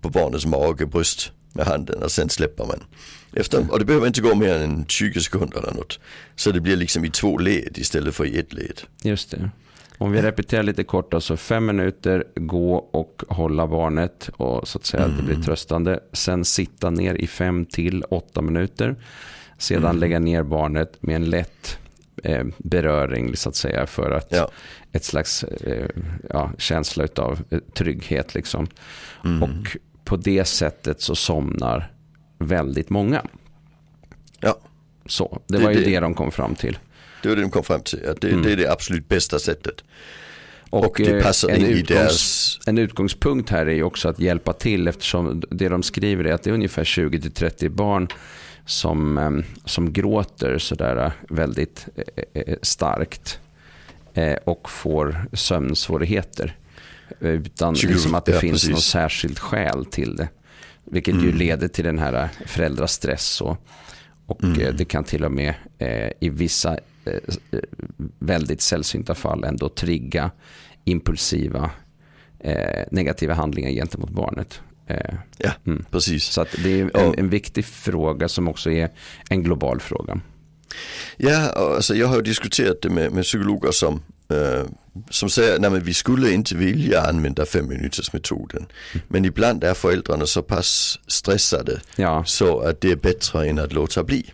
på 0.00 0.08
barnets 0.10 0.46
mage, 0.46 0.86
bröst 0.86 1.32
med 1.52 1.66
handen 1.66 2.02
och 2.02 2.10
sen 2.10 2.28
släpper 2.28 2.64
man. 2.64 2.82
Efter, 3.36 3.70
och 3.70 3.78
det 3.78 3.84
behöver 3.84 4.06
inte 4.06 4.20
gå 4.20 4.34
mer 4.34 4.54
än 4.54 4.86
20 4.86 5.20
sekunder 5.20 5.58
eller 5.58 5.72
något. 5.72 6.00
Så 6.36 6.52
det 6.52 6.60
blir 6.60 6.76
liksom 6.76 7.04
i 7.04 7.10
två 7.10 7.38
led 7.38 7.78
istället 7.78 8.14
för 8.14 8.24
i 8.24 8.38
ett 8.38 8.52
led. 8.52 8.80
Just 9.02 9.30
det. 9.30 9.50
Om 10.02 10.12
vi 10.12 10.22
repeterar 10.22 10.62
lite 10.62 10.84
kort 10.84 11.10
då, 11.10 11.20
så 11.20 11.36
fem 11.36 11.66
minuter, 11.66 12.24
gå 12.34 12.74
och 12.74 13.22
hålla 13.28 13.66
barnet 13.66 14.30
och 14.36 14.68
så 14.68 14.78
att 14.78 14.84
säga 14.84 15.04
mm. 15.04 15.16
det 15.16 15.22
blir 15.22 15.42
tröstande. 15.42 16.00
Sen 16.12 16.44
sitta 16.44 16.90
ner 16.90 17.14
i 17.14 17.26
fem 17.26 17.64
till 17.66 18.04
åtta 18.04 18.42
minuter. 18.42 18.96
Sedan 19.58 19.84
mm. 19.84 19.96
lägga 19.96 20.18
ner 20.18 20.42
barnet 20.42 21.02
med 21.02 21.16
en 21.16 21.30
lätt 21.30 21.78
eh, 22.22 22.44
beröring 22.58 23.36
så 23.36 23.48
att 23.48 23.56
säga 23.56 23.86
för 23.86 24.10
att 24.10 24.32
ja. 24.32 24.50
ett 24.92 25.04
slags 25.04 25.44
eh, 25.44 25.88
ja, 26.30 26.50
känsla 26.58 27.08
av 27.16 27.38
eh, 27.50 27.58
trygghet 27.58 28.34
liksom. 28.34 28.66
Mm. 29.24 29.42
Och 29.42 29.76
på 30.04 30.16
det 30.16 30.44
sättet 30.44 31.00
så 31.00 31.14
somnar 31.14 31.92
väldigt 32.38 32.90
många. 32.90 33.22
Ja. 34.40 34.58
Så, 35.06 35.42
det, 35.46 35.58
det 35.58 35.64
var 35.64 35.70
ju 35.70 35.78
det. 35.78 35.90
det 35.90 36.00
de 36.00 36.14
kom 36.14 36.32
fram 36.32 36.54
till. 36.54 36.78
Det 37.22 37.28
var 37.28 37.36
det 37.36 37.42
de 37.42 37.50
kom 37.50 37.64
fram 37.64 37.80
till, 37.80 38.08
att 38.08 38.20
det, 38.20 38.28
mm. 38.28 38.42
det 38.42 38.52
är 38.52 38.56
det 38.56 38.72
absolut 38.72 39.08
bästa 39.08 39.38
sättet. 39.38 39.84
Och, 40.70 40.84
och 40.84 40.94
det 40.96 41.22
passar 41.22 41.48
en, 41.48 41.56
in 41.56 41.66
utgångs, 41.66 41.90
i 41.90 41.94
deras... 41.94 42.60
en 42.66 42.78
utgångspunkt 42.78 43.50
här 43.50 43.66
är 43.66 43.74
ju 43.74 43.82
också 43.82 44.08
att 44.08 44.18
hjälpa 44.18 44.52
till 44.52 44.88
eftersom 44.88 45.42
det 45.50 45.68
de 45.68 45.82
skriver 45.82 46.24
är 46.24 46.32
att 46.32 46.42
det 46.42 46.50
är 46.50 46.54
ungefär 46.54 46.84
20-30 46.84 47.68
barn 47.68 48.08
som, 48.66 49.18
ehm, 49.18 49.44
som 49.64 49.92
gråter 49.92 50.58
sådär 50.58 51.12
väldigt 51.28 51.88
eh, 51.96 52.42
eh, 52.42 52.56
starkt 52.62 53.40
eh, 54.14 54.36
och 54.44 54.70
får 54.70 55.26
sömnsvårigheter. 55.32 56.56
Utan 57.20 57.76
20, 57.76 57.92
liksom 57.92 58.14
att 58.14 58.24
det 58.24 58.32
ja, 58.32 58.40
finns 58.40 58.52
precis. 58.52 58.70
något 58.70 58.82
särskilt 58.82 59.38
skäl 59.38 59.84
till 59.84 60.16
det. 60.16 60.28
Vilket 60.84 61.14
mm. 61.14 61.26
ju 61.26 61.32
leder 61.32 61.68
till 61.68 61.84
den 61.84 61.98
här 61.98 62.28
föräldrastress. 62.46 63.40
Och, 63.40 63.66
och 64.32 64.44
mm. 64.44 64.76
det 64.76 64.84
kan 64.84 65.04
till 65.04 65.24
och 65.24 65.32
med 65.32 65.54
i 66.20 66.28
vissa 66.28 66.78
väldigt 68.18 68.60
sällsynta 68.60 69.14
fall 69.14 69.44
ändå 69.44 69.68
trigga 69.68 70.30
impulsiva 70.84 71.70
negativa 72.90 73.34
handlingar 73.34 73.70
gentemot 73.70 74.10
barnet. 74.10 74.60
Eh, 74.86 75.14
ja, 75.38 75.50
mm. 75.66 75.84
precis. 75.90 76.24
Så 76.24 76.46
det 76.64 76.80
är 76.80 76.96
en, 76.96 77.18
en, 77.18 77.28
viktig 77.28 77.64
fråga 77.64 78.28
som 78.28 78.48
också 78.48 78.70
är 78.70 78.90
en 79.30 79.42
global 79.42 79.80
fråga. 79.80 80.20
Ja, 81.16 81.50
alltså 81.50 81.94
jag 81.94 82.06
har 82.06 82.22
diskuterat 82.22 82.82
det 82.82 82.90
med, 82.90 83.12
med 83.12 83.24
psykologer 83.24 83.70
som, 83.70 84.02
som 85.10 85.30
säger 85.30 85.66
att 85.66 85.82
vi 85.82 85.94
skulle 85.94 86.32
inte 86.32 86.54
vilja 86.54 87.00
använda 87.00 87.46
fem 87.46 87.68
minuters 87.68 88.12
metoden. 88.12 88.66
Mm. 88.92 89.06
Men 89.08 89.24
ibland 89.24 89.64
är 89.64 89.74
föräldrarna 89.74 90.26
så 90.26 90.42
pass 90.42 90.98
stressade 91.06 91.80
ja. 91.96 92.24
så 92.26 92.60
att 92.60 92.80
det 92.80 92.90
är 92.90 92.96
bättre 92.96 93.48
än 93.48 93.58
att 93.58 93.72
låta 93.72 94.04
bli. 94.04 94.32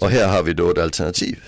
Och 0.00 0.10
här 0.10 0.28
har 0.28 0.42
vi 0.42 0.52
då 0.52 0.70
ett 0.70 0.78
alternativ. 0.78 1.38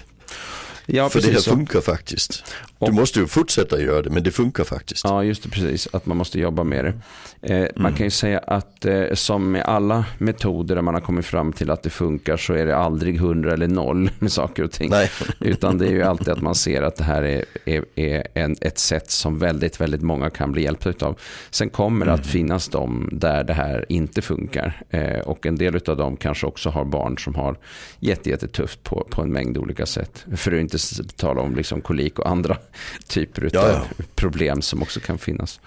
Ja, 0.87 1.09
För 1.09 1.21
det 1.21 1.33
här 1.33 1.41
funkar 1.41 1.81
så. 1.81 1.93
faktiskt. 1.93 2.45
Du 2.79 2.87
och, 2.87 2.95
måste 2.95 3.21
ju 3.21 3.27
fortsätta 3.27 3.81
göra 3.81 4.03
det, 4.03 4.11
men 4.11 4.23
det 4.23 4.31
funkar 4.31 4.65
faktiskt. 4.65 5.05
Ja, 5.05 5.25
just 5.25 5.43
det, 5.43 5.49
precis. 5.49 5.89
Att 5.93 6.07
man 6.07 6.17
måste 6.17 6.41
jobba 6.41 6.65
med 6.65 6.85
det. 6.85 6.95
Eh, 7.43 7.57
mm. 7.57 7.73
Man 7.77 7.95
kan 7.95 8.07
ju 8.07 8.11
säga 8.11 8.39
att 8.39 8.85
eh, 8.85 9.05
som 9.15 9.51
med 9.51 9.63
alla 9.63 10.05
metoder 10.19 10.75
där 10.75 10.83
man 10.83 10.95
har 10.95 11.01
kommit 11.01 11.27
fram 11.27 11.53
till 11.53 11.71
att 11.71 11.83
det 11.83 11.91
funkar 11.91 12.37
så 12.37 12.55
är 12.55 12.67
det 12.67 12.77
aldrig 12.77 13.21
hundra 13.21 13.53
eller 13.53 13.69
noll 13.69 14.11
med 14.19 14.33
saker 14.33 14.65
och 14.65 14.73
ting. 14.73 14.91
Nej. 14.91 15.11
Utan 15.41 15.79
det 15.79 15.87
är 15.87 15.91
ju 15.91 16.03
alltid 16.03 16.29
att 16.29 16.43
man 16.43 16.55
ser 16.55 16.83
att 16.83 16.97
det 16.97 17.05
här 17.05 17.23
är, 17.23 17.45
är, 17.65 17.85
är 17.95 18.27
en, 18.35 18.57
ett 18.61 18.79
sätt 18.79 19.11
som 19.11 19.39
väldigt, 19.39 19.81
väldigt 19.81 20.03
många 20.03 20.31
kan 20.31 20.53
bli 20.53 20.63
hjälpta 20.63 21.07
av. 21.07 21.19
Sen 21.51 21.71
kommer 21.71 22.07
det 22.07 22.13
mm. 22.13 22.21
att 22.21 22.27
finnas 22.27 22.69
de 22.69 23.09
där 23.13 23.45
det 23.45 23.53
här 23.53 23.87
inte 23.89 24.23
funkar. 24.23 24.83
Eh, 24.91 25.19
och 25.19 25.47
en 25.47 25.57
del 25.57 25.81
av 25.87 25.97
dem 25.97 26.17
kanske 26.17 26.47
också 26.47 26.71
har 26.71 26.85
barn 26.85 27.19
som 27.19 27.35
har 27.35 27.57
jättetufft 28.01 28.83
på, 28.83 29.07
på 29.11 29.23
en 29.23 29.33
mängd 29.33 29.59
olika 29.59 29.87
sätt. 29.87 30.25
För 30.37 30.51
inte 30.75 31.15
tala 31.17 31.41
om 31.41 31.57
liksom 31.57 31.81
kolik 31.81 32.19
och 32.19 32.29
andra 32.29 32.57
typer 33.07 33.45
av 33.45 33.51
ja, 33.53 33.69
ja. 33.69 34.05
problem 34.15 34.63
som 34.63 34.83
också 34.83 35.01
kan 35.01 35.19
finnas. 35.19 35.61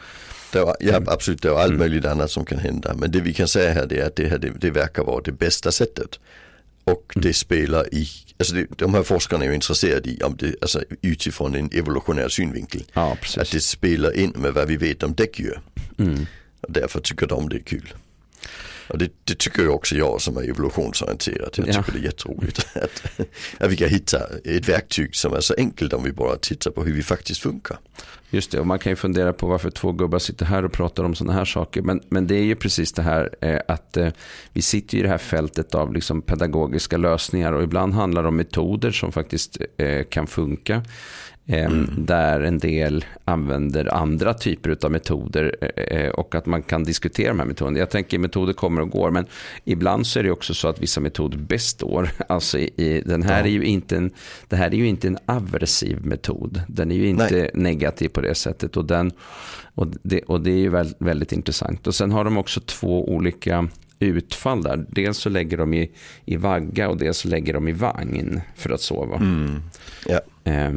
Det 0.51 0.59
var, 0.59 0.77
ja 0.79 1.01
absolut, 1.07 1.41
det 1.41 1.47
är 1.47 1.53
allt 1.53 1.65
mm. 1.67 1.79
möjligt 1.79 2.05
annat 2.05 2.31
som 2.31 2.45
kan 2.45 2.59
hända. 2.59 2.93
Men 2.93 3.11
det 3.11 3.21
vi 3.21 3.33
kan 3.33 3.47
säga 3.47 3.73
här 3.73 3.93
är 3.93 4.05
att 4.05 4.15
det, 4.15 4.27
här, 4.27 4.37
det, 4.37 4.49
det 4.49 4.71
verkar 4.71 5.03
vara 5.03 5.21
det 5.21 5.31
bästa 5.31 5.71
sättet. 5.71 6.19
Och 6.83 7.11
mm. 7.15 7.23
det 7.23 7.33
spelar 7.33 7.93
i, 7.93 8.07
alltså 8.39 8.55
det, 8.55 8.67
de 8.77 8.93
här 8.93 9.03
forskarna 9.03 9.43
är 9.43 9.49
ju 9.49 9.55
intresserade 9.55 10.09
i 10.09 10.21
om 10.23 10.35
det, 10.37 10.55
alltså 10.61 10.83
utifrån 11.01 11.55
en 11.55 11.69
evolutionär 11.73 12.29
synvinkel. 12.29 12.83
Ja, 12.93 13.17
att 13.37 13.51
det 13.51 13.61
spelar 13.61 14.17
in 14.17 14.33
med 14.35 14.53
vad 14.53 14.67
vi 14.67 14.77
vet 14.77 15.03
om 15.03 15.15
däggdjur. 15.15 15.59
Mm. 15.97 16.25
Och 16.61 16.71
därför 16.71 16.99
tycker 16.99 17.27
de 17.27 17.49
det 17.49 17.55
är 17.55 17.59
kul. 17.59 17.93
Och 18.87 18.97
det, 18.97 19.11
det, 19.23 19.39
tycker 19.39 19.69
också 19.69 19.95
jag 19.95 20.21
som 20.21 20.37
är 20.37 20.49
evolutionsorienterad. 20.49 21.41
Jag 21.41 21.51
tycker 21.53 21.73
ja. 21.73 21.83
det 21.93 21.99
är 21.99 22.03
jätteroligt 22.03 22.67
att, 22.75 23.21
att 23.57 23.71
vi 23.71 23.77
kan 23.77 23.89
hitta 23.89 24.19
ett 24.43 24.69
verktyg 24.69 25.15
som 25.15 25.33
är 25.33 25.41
så 25.41 25.53
enkelt 25.57 25.93
om 25.93 26.03
vi 26.03 26.11
bara 26.11 26.35
tittar 26.35 26.71
på 26.71 26.83
hur 26.83 26.93
vi 26.93 27.03
faktiskt 27.03 27.41
funkar. 27.41 27.77
Just 28.29 28.51
det, 28.51 28.59
och 28.59 28.67
man 28.67 28.79
kan 28.79 28.91
ju 28.91 28.95
fundera 28.95 29.33
på 29.33 29.47
varför 29.47 29.69
två 29.69 29.91
gubbar 29.91 30.19
sitter 30.19 30.45
här 30.45 30.65
och 30.65 30.71
pratar 30.71 31.03
om 31.03 31.15
sådana 31.15 31.33
här 31.33 31.45
saker. 31.45 31.81
Men, 31.81 32.01
men 32.09 32.27
det 32.27 32.35
är 32.35 32.43
ju 32.43 32.55
precis 32.55 32.93
det 32.93 33.01
här 33.01 33.29
eh, 33.41 33.59
att 33.67 33.97
eh, 33.97 34.09
vi 34.53 34.61
sitter 34.61 34.97
i 34.97 35.01
det 35.01 35.09
här 35.09 35.17
fältet 35.17 35.75
av 35.75 35.93
liksom 35.93 36.21
pedagogiska 36.21 36.97
lösningar 36.97 37.51
och 37.53 37.63
ibland 37.63 37.93
handlar 37.93 38.21
det 38.21 38.27
om 38.27 38.35
metoder 38.35 38.91
som 38.91 39.11
faktiskt 39.11 39.57
eh, 39.77 40.03
kan 40.03 40.27
funka. 40.27 40.83
Eh, 41.47 41.65
mm. 41.65 41.89
Där 41.97 42.41
en 42.41 42.57
del 42.57 43.05
använder 43.25 43.93
andra 43.93 44.33
typer 44.33 44.77
av 44.81 44.91
metoder 44.91 45.55
eh, 45.75 46.09
och 46.09 46.35
att 46.35 46.45
man 46.45 46.63
kan 46.63 46.83
diskutera 46.83 47.27
de 47.27 47.39
här 47.39 47.45
metoderna. 47.45 47.79
Jag 47.79 47.89
tänker 47.89 48.19
metoder 48.19 48.53
kommer 48.53 48.81
och 48.81 48.89
går 48.89 49.11
men 49.11 49.25
ibland 49.63 50.07
så 50.07 50.19
är 50.19 50.23
det 50.23 50.31
också 50.31 50.53
så 50.53 50.67
att 50.67 50.81
vissa 50.81 51.01
metoder 51.01 51.37
består. 51.37 52.09
Alltså 52.29 52.59
i, 52.59 53.03
den 53.05 53.23
här 53.23 53.39
ja. 53.39 53.45
är 53.45 53.51
ju 53.51 53.63
inte 53.63 53.97
en, 53.97 54.11
det 54.47 54.55
här 54.55 54.67
är 54.67 54.77
ju 54.77 54.87
inte 54.87 55.07
en 55.07 55.17
aversiv 55.25 56.05
metod. 56.05 56.61
Den 56.67 56.91
är 56.91 56.95
ju 56.95 57.07
inte 57.07 57.31
Nej. 57.31 57.51
negativ 57.53 58.09
på 58.09 58.21
det 58.21 58.35
sättet 58.35 58.77
och, 58.77 58.85
den, 58.85 59.11
och, 59.75 59.87
det, 60.03 60.21
och 60.21 60.41
det 60.41 60.51
är 60.51 60.57
ju 60.57 60.69
väldigt, 60.69 61.01
väldigt 61.01 61.31
intressant. 61.31 61.87
Och 61.87 61.95
sen 61.95 62.11
har 62.11 62.23
de 62.23 62.37
också 62.37 62.61
två 62.65 63.09
olika 63.09 63.69
utfall 63.99 64.63
där. 64.63 64.85
Dels 64.89 65.17
så 65.17 65.29
lägger 65.29 65.57
de 65.57 65.73
i, 65.73 65.91
i 66.25 66.37
vagga 66.37 66.89
och 66.89 66.97
dels 66.97 67.17
så 67.17 67.27
lägger 67.27 67.53
de 67.53 67.67
i 67.67 67.71
vagn 67.71 68.41
för 68.55 68.69
att 68.69 68.81
sova. 68.81 69.15
Mm. 69.15 69.61
Ja. 70.07 70.19
Eh, 70.43 70.73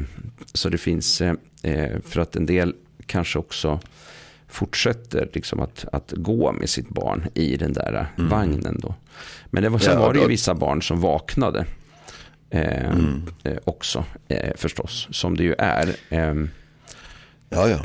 så 0.54 0.68
det 0.68 0.78
finns, 0.78 1.20
eh, 1.20 1.34
eh, 1.62 2.00
för 2.04 2.20
att 2.20 2.36
en 2.36 2.46
del 2.46 2.74
kanske 3.06 3.38
också 3.38 3.80
fortsätter 4.48 5.28
liksom 5.32 5.60
att, 5.60 5.84
att 5.92 6.12
gå 6.16 6.52
med 6.52 6.68
sitt 6.68 6.88
barn 6.88 7.26
i 7.34 7.56
den 7.56 7.72
där 7.72 8.06
mm. 8.18 8.30
vagnen. 8.30 8.80
Då. 8.82 8.94
Men 9.46 9.62
det 9.62 9.68
var, 9.68 9.78
sen 9.78 9.94
ja, 9.94 10.00
var 10.00 10.12
det 10.12 10.20
ju 10.20 10.26
vissa 10.26 10.54
barn 10.54 10.82
som 10.82 11.00
vaknade. 11.00 11.66
Eh, 12.50 12.90
mm. 12.90 13.22
eh, 13.44 13.56
också 13.64 14.04
eh, 14.28 14.56
förstås, 14.56 15.08
som 15.10 15.36
det 15.36 15.42
ju 15.42 15.54
är. 15.58 15.96
Ja, 17.50 17.68
ja. 17.68 17.80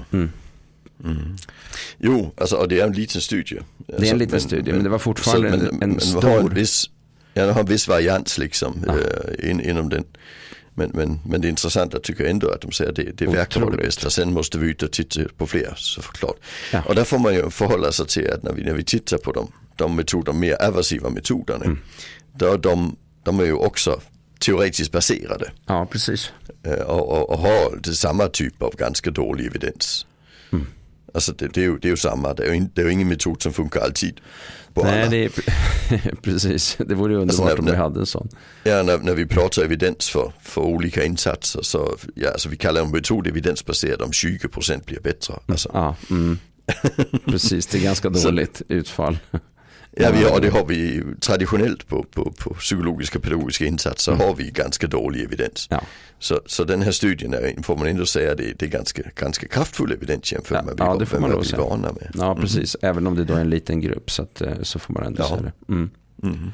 Mm. 1.04 1.36
Jo, 1.98 2.34
alltså, 2.38 2.66
det 2.66 2.80
är 2.80 2.86
en 2.86 2.94
liten 2.94 3.22
studie. 3.22 3.60
Det 3.78 3.94
är 3.94 3.96
en 3.96 4.02
alltså, 4.02 4.16
liten 4.16 4.32
men, 4.32 4.42
studie, 4.42 4.64
men, 4.64 4.76
men, 4.76 4.84
det 4.84 4.90
var 4.90 5.00
fortfarande 5.00 5.52
så, 5.52 5.58
men, 5.58 5.84
en, 5.84 5.92
en 5.92 6.00
stor... 6.00 6.22
Har 6.22 6.40
en 6.40 6.54
viss, 6.54 6.90
ja, 7.34 7.46
det 7.46 7.52
har 7.52 7.60
en 7.60 7.66
viss 7.66 7.88
varians 7.88 8.38
liksom 8.38 8.86
äh, 8.88 9.50
in, 9.50 9.62
inom 9.62 9.90
den. 9.90 10.04
Men, 10.76 10.92
men, 10.94 11.20
men 11.26 11.42
det 11.42 11.50
intressanta 11.50 12.00
tycker 12.00 12.24
jag 12.24 12.32
ändå 12.32 12.50
att 12.50 12.62
de 12.62 12.72
säger 12.72 12.90
att 12.90 12.96
det, 12.96 13.12
det 13.18 13.28
verkar 13.28 13.62
vara 13.62 13.72
det 13.72 13.84
bästa. 13.84 14.10
Sen 14.10 14.34
måste 14.34 14.58
vi 14.58 14.70
ut 14.70 14.84
och 14.84 14.92
titta 14.92 15.22
på 15.38 15.48
fler 15.48 15.74
såklart. 15.76 16.36
Ja. 16.72 16.82
Och 16.88 16.96
där 16.96 17.04
får 17.04 17.20
man 17.20 17.34
ju 17.34 17.50
förhålla 17.50 17.92
sig 17.92 18.08
till 18.08 18.32
att 18.32 18.44
när 18.44 18.54
vi, 18.54 18.64
när 18.64 18.74
vi 18.74 18.84
tittar 18.84 19.18
på 19.18 19.32
de, 19.32 19.52
de 19.76 19.96
metoder, 19.96 20.34
mer 20.34 20.64
aversiva 20.64 21.10
metoderna. 21.10 21.66
Mm. 21.66 21.80
Då 22.36 22.58
de, 22.58 22.96
de 23.24 23.40
är 23.40 23.46
ju 23.46 23.54
också 23.54 24.02
teoretiskt 24.40 24.92
baserade. 24.92 25.52
Ja, 25.66 25.88
precis. 25.92 26.32
Eh, 26.64 26.74
och, 26.74 27.10
och, 27.10 27.30
och 27.30 27.40
har 27.40 27.94
samma 27.94 28.28
typ 28.28 28.62
av 28.62 28.76
ganska 28.76 29.12
dålig 29.12 29.46
evidens. 29.46 30.06
Mm. 30.52 30.68
Alltså 31.14 31.32
det, 31.32 31.48
det, 31.48 31.62
är 31.62 31.66
ju, 31.66 31.78
det 31.78 31.88
är 31.88 31.90
ju 31.90 31.98
samma, 31.98 32.34
det 32.34 32.44
är 32.44 32.54
ju, 32.54 32.68
det 32.74 32.82
är 32.82 32.86
ju 32.86 32.92
ingen 32.92 33.08
metod 33.08 33.42
som 33.42 33.54
funkar 33.54 33.82
alltid. 33.82 34.22
Nej, 34.76 35.10
det 35.10 35.18
är, 35.90 36.16
precis. 36.22 36.78
Det 36.80 36.96
vore 36.96 37.16
underbart 37.16 37.30
alltså 37.30 37.46
när, 37.46 37.60
om 37.60 37.66
vi 37.66 37.76
hade 37.76 38.00
en 38.00 38.06
sån. 38.06 38.30
Ja, 38.64 38.84
när, 38.84 38.98
när 38.98 39.14
vi 39.14 39.26
pratar 39.26 39.64
evidens 39.64 40.10
för, 40.10 40.32
för 40.42 40.62
olika 40.62 41.04
insatser 41.04 41.62
så, 41.62 41.98
ja, 42.16 42.30
alltså 42.30 42.50
vi 42.50 42.58
kallar 42.58 42.82
en 42.82 42.92
metod 42.92 43.28
evidensbaserad 43.28 44.02
om 44.02 44.12
20% 44.12 44.86
blir 44.86 45.00
bättre. 45.00 45.34
Alltså. 45.46 45.70
Ja, 45.74 45.96
mm. 46.10 46.40
Precis, 47.26 47.68
det 47.68 47.78
är 47.78 47.82
ganska 47.82 48.10
dåligt 48.10 48.62
utfall. 48.68 49.18
Ja, 49.96 50.12
vi 50.12 50.24
har, 50.24 50.42
det 50.42 50.50
har 50.50 50.66
vi 50.66 51.04
traditionellt 51.20 51.88
på, 51.88 52.04
på, 52.04 52.32
på 52.32 52.54
psykologiska 52.54 53.20
pedagogiska 53.20 53.66
insatser 53.66 54.12
mm. 54.12 54.28
har 54.28 54.36
vi 54.36 54.52
ganska 54.52 54.88
dålig 54.88 55.24
evidens. 55.24 55.68
Ja. 55.70 55.82
Så, 56.20 56.42
så 56.46 56.64
den 56.64 56.82
här 56.82 56.92
studien 56.92 57.34
är, 57.34 57.64
får 57.64 57.78
man 57.78 57.88
ändå 57.88 58.06
säga 58.06 58.36
det, 58.36 58.54
det 58.60 58.66
är 58.66 58.70
ganska, 58.70 59.02
ganska 59.16 59.48
kraftfull 59.48 59.92
evidens 59.92 60.32
jämfört 60.32 60.58
ja, 60.58 60.64
med 60.64 60.76
ja, 60.78 60.96
det 61.00 61.06
får 61.06 61.20
man 61.20 61.42
vi 61.42 61.54
är 61.54 61.58
vana 61.58 61.92
med. 61.92 62.12
Ja, 62.14 62.36
precis. 62.36 62.76
Mm. 62.82 62.90
Även 62.92 63.08
om 63.08 63.16
det 63.16 63.24
då 63.24 63.34
är 63.34 63.42
en 63.42 63.50
liten 63.50 63.82
grupp 63.82 64.12
så, 64.12 64.24
att, 64.24 64.42
eh, 64.42 64.62
så 64.62 64.80
får 64.80 64.94
man 64.94 65.04
ändå 65.04 65.24
ja. 65.24 65.28
säga 65.28 65.42
det. 65.42 65.74
Mm. 65.74 65.90
Mm. 66.24 66.52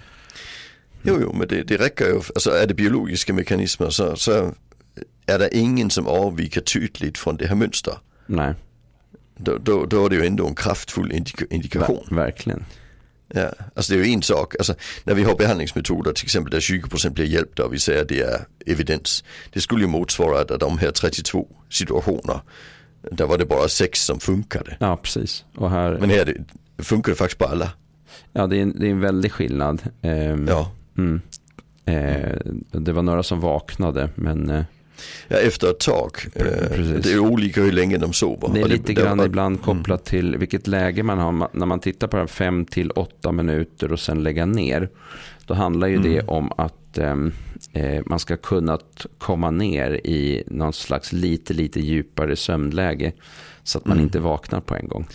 Jo, 1.01 1.17
jo, 1.21 1.33
men 1.33 1.47
det, 1.47 1.63
det 1.63 1.77
räcker 1.77 2.05
ju. 2.05 2.15
Alltså 2.15 2.51
är 2.51 2.67
det 2.67 2.73
biologiska 2.73 3.33
mekanismer 3.33 3.89
så, 3.89 4.15
så 4.15 4.53
är 5.25 5.39
det 5.39 5.57
ingen 5.57 5.89
som 5.89 6.07
avviker 6.07 6.61
tydligt 6.61 7.17
från 7.17 7.37
det 7.37 7.47
här 7.47 7.55
mönstret. 7.55 7.97
Nej. 8.25 8.53
Då, 9.37 9.57
då, 9.57 9.85
då 9.85 10.05
är 10.05 10.09
det 10.09 10.15
ju 10.15 10.25
ändå 10.25 10.47
en 10.47 10.55
kraftfull 10.55 11.11
indika 11.11 11.45
indikation. 11.49 12.05
Ver 12.09 12.15
verkligen. 12.15 12.65
Ja, 13.33 13.51
alltså 13.75 13.93
det 13.93 13.99
är 13.99 14.03
ju 14.03 14.13
en 14.13 14.21
sak, 14.21 14.55
alltså 14.55 14.75
när 15.03 15.13
vi 15.13 15.23
har 15.23 15.35
behandlingsmetoder 15.35 16.13
till 16.13 16.25
exempel 16.25 16.51
där 16.51 16.59
20% 16.59 17.09
blir 17.09 17.25
hjälpta 17.25 17.65
och 17.65 17.73
vi 17.73 17.79
säger 17.79 18.01
att 18.01 18.09
det 18.09 18.21
är 18.21 18.45
evidens. 18.65 19.23
Det 19.53 19.61
skulle 19.61 19.81
ju 19.81 19.87
motsvara 19.87 20.41
att 20.41 20.59
de 20.59 20.77
här 20.77 20.91
32 20.91 21.47
situationer, 21.69 22.39
där 23.11 23.25
var 23.25 23.37
det 23.37 23.45
bara 23.45 23.67
6 23.67 24.05
som 24.05 24.19
funkade. 24.19 24.77
Ja, 24.79 24.97
precis. 24.97 25.45
Och 25.55 25.69
här... 25.69 25.97
Men 25.99 26.09
här 26.09 26.25
det, 26.25 26.83
funkar 26.83 27.11
det 27.11 27.15
faktiskt 27.15 27.39
på 27.39 27.45
alla. 27.45 27.71
Ja, 28.33 28.47
det 28.47 28.57
är 28.57 28.61
en, 28.61 28.79
det 28.79 28.87
är 28.87 28.91
en 28.91 28.99
väldig 28.99 29.31
skillnad. 29.31 29.81
Um, 30.01 30.47
ja. 30.47 30.71
Mm. 30.97 31.21
Eh, 31.85 32.37
det 32.71 32.91
var 32.91 33.01
några 33.01 33.23
som 33.23 33.39
vaknade, 33.39 34.09
men 34.15 34.49
eh, 34.49 34.63
Ja, 35.27 35.37
efter 35.37 35.69
ett 35.69 35.79
tag. 35.79 36.11
Eh, 36.35 36.45
det 37.03 37.11
är 37.11 37.19
olika 37.19 37.61
hur 37.61 37.71
länge 37.71 37.97
de 37.97 38.13
sover. 38.13 38.49
Det 38.53 38.61
är 38.61 38.67
lite 38.67 38.93
det, 38.93 39.01
grann 39.01 39.17
det, 39.17 39.25
ibland 39.25 39.55
mm. 39.55 39.65
kopplat 39.65 40.05
till 40.05 40.37
vilket 40.37 40.67
läge 40.67 41.03
man 41.03 41.17
har. 41.17 41.49
När 41.57 41.65
man 41.65 41.79
tittar 41.79 42.07
på 42.07 42.27
5 42.27 42.65
till 42.65 42.91
8 42.91 43.31
minuter 43.31 43.91
och 43.91 43.99
sen 43.99 44.23
lägga 44.23 44.45
ner. 44.45 44.89
Då 45.45 45.53
handlar 45.53 45.87
ju 45.87 45.95
mm. 45.95 46.11
det 46.11 46.21
om 46.21 46.51
att 46.57 46.97
ehm, 46.97 47.31
eh, 47.73 48.01
man 48.05 48.19
ska 48.19 48.37
kunna 48.37 48.79
komma 49.17 49.51
ner 49.51 49.91
i 49.91 50.43
någon 50.47 50.73
slags 50.73 51.13
lite, 51.13 51.53
lite 51.53 51.79
djupare 51.79 52.35
sömnläge. 52.35 53.11
Så 53.63 53.77
att 53.77 53.85
man 53.85 53.97
mm. 53.97 54.05
inte 54.05 54.19
vaknar 54.19 54.61
på 54.61 54.75
en 54.75 54.87
gång. 54.87 55.07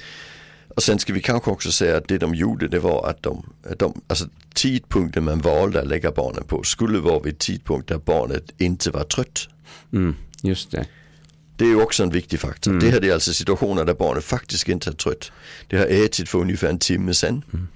Och 0.76 0.83
sen 0.83 0.99
ska 0.99 1.12
vi 1.12 1.21
kanske 1.21 1.50
också 1.50 1.73
säga 1.73 1.97
att 1.97 2.09
det 2.09 2.19
de 2.19 2.35
gjorde 2.35 2.69
det 2.69 2.79
var 2.79 3.07
att 3.09 3.23
de, 3.23 3.47
de 3.79 4.00
alltså 4.07 4.25
tidpunkten 4.55 5.25
man 5.25 5.38
valde 5.38 5.81
att 5.81 5.87
lägga 5.87 6.11
barnen 6.11 6.45
på 6.45 6.62
skulle 6.62 6.99
vara 6.99 7.21
vid 7.21 7.38
tidpunkt 7.38 7.88
där 7.88 7.99
barnet 7.99 8.53
inte 8.59 8.91
var 8.91 9.05
trött. 9.05 9.49
Mm, 9.92 10.16
just 10.42 10.71
det. 10.71 10.87
Det 11.56 11.64
är 11.64 11.68
ju 11.68 11.83
också 11.83 12.02
en 12.02 12.11
viktig 12.11 12.40
faktor. 12.40 12.71
Mm. 12.71 12.85
Det 12.85 12.90
här 12.90 13.04
är 13.04 13.12
alltså 13.12 13.33
situationer 13.33 13.85
där 13.85 13.94
barnet 13.94 14.25
faktiskt 14.25 14.68
inte 14.68 14.90
är 14.90 14.94
trött. 14.94 15.33
Det 15.68 15.76
har 15.76 15.87
ätit 15.87 16.28
för 16.28 16.38
ungefär 16.38 16.68
en 16.68 16.78
timme 16.78 17.14
sen. 17.14 17.42
Mm. 17.52 17.68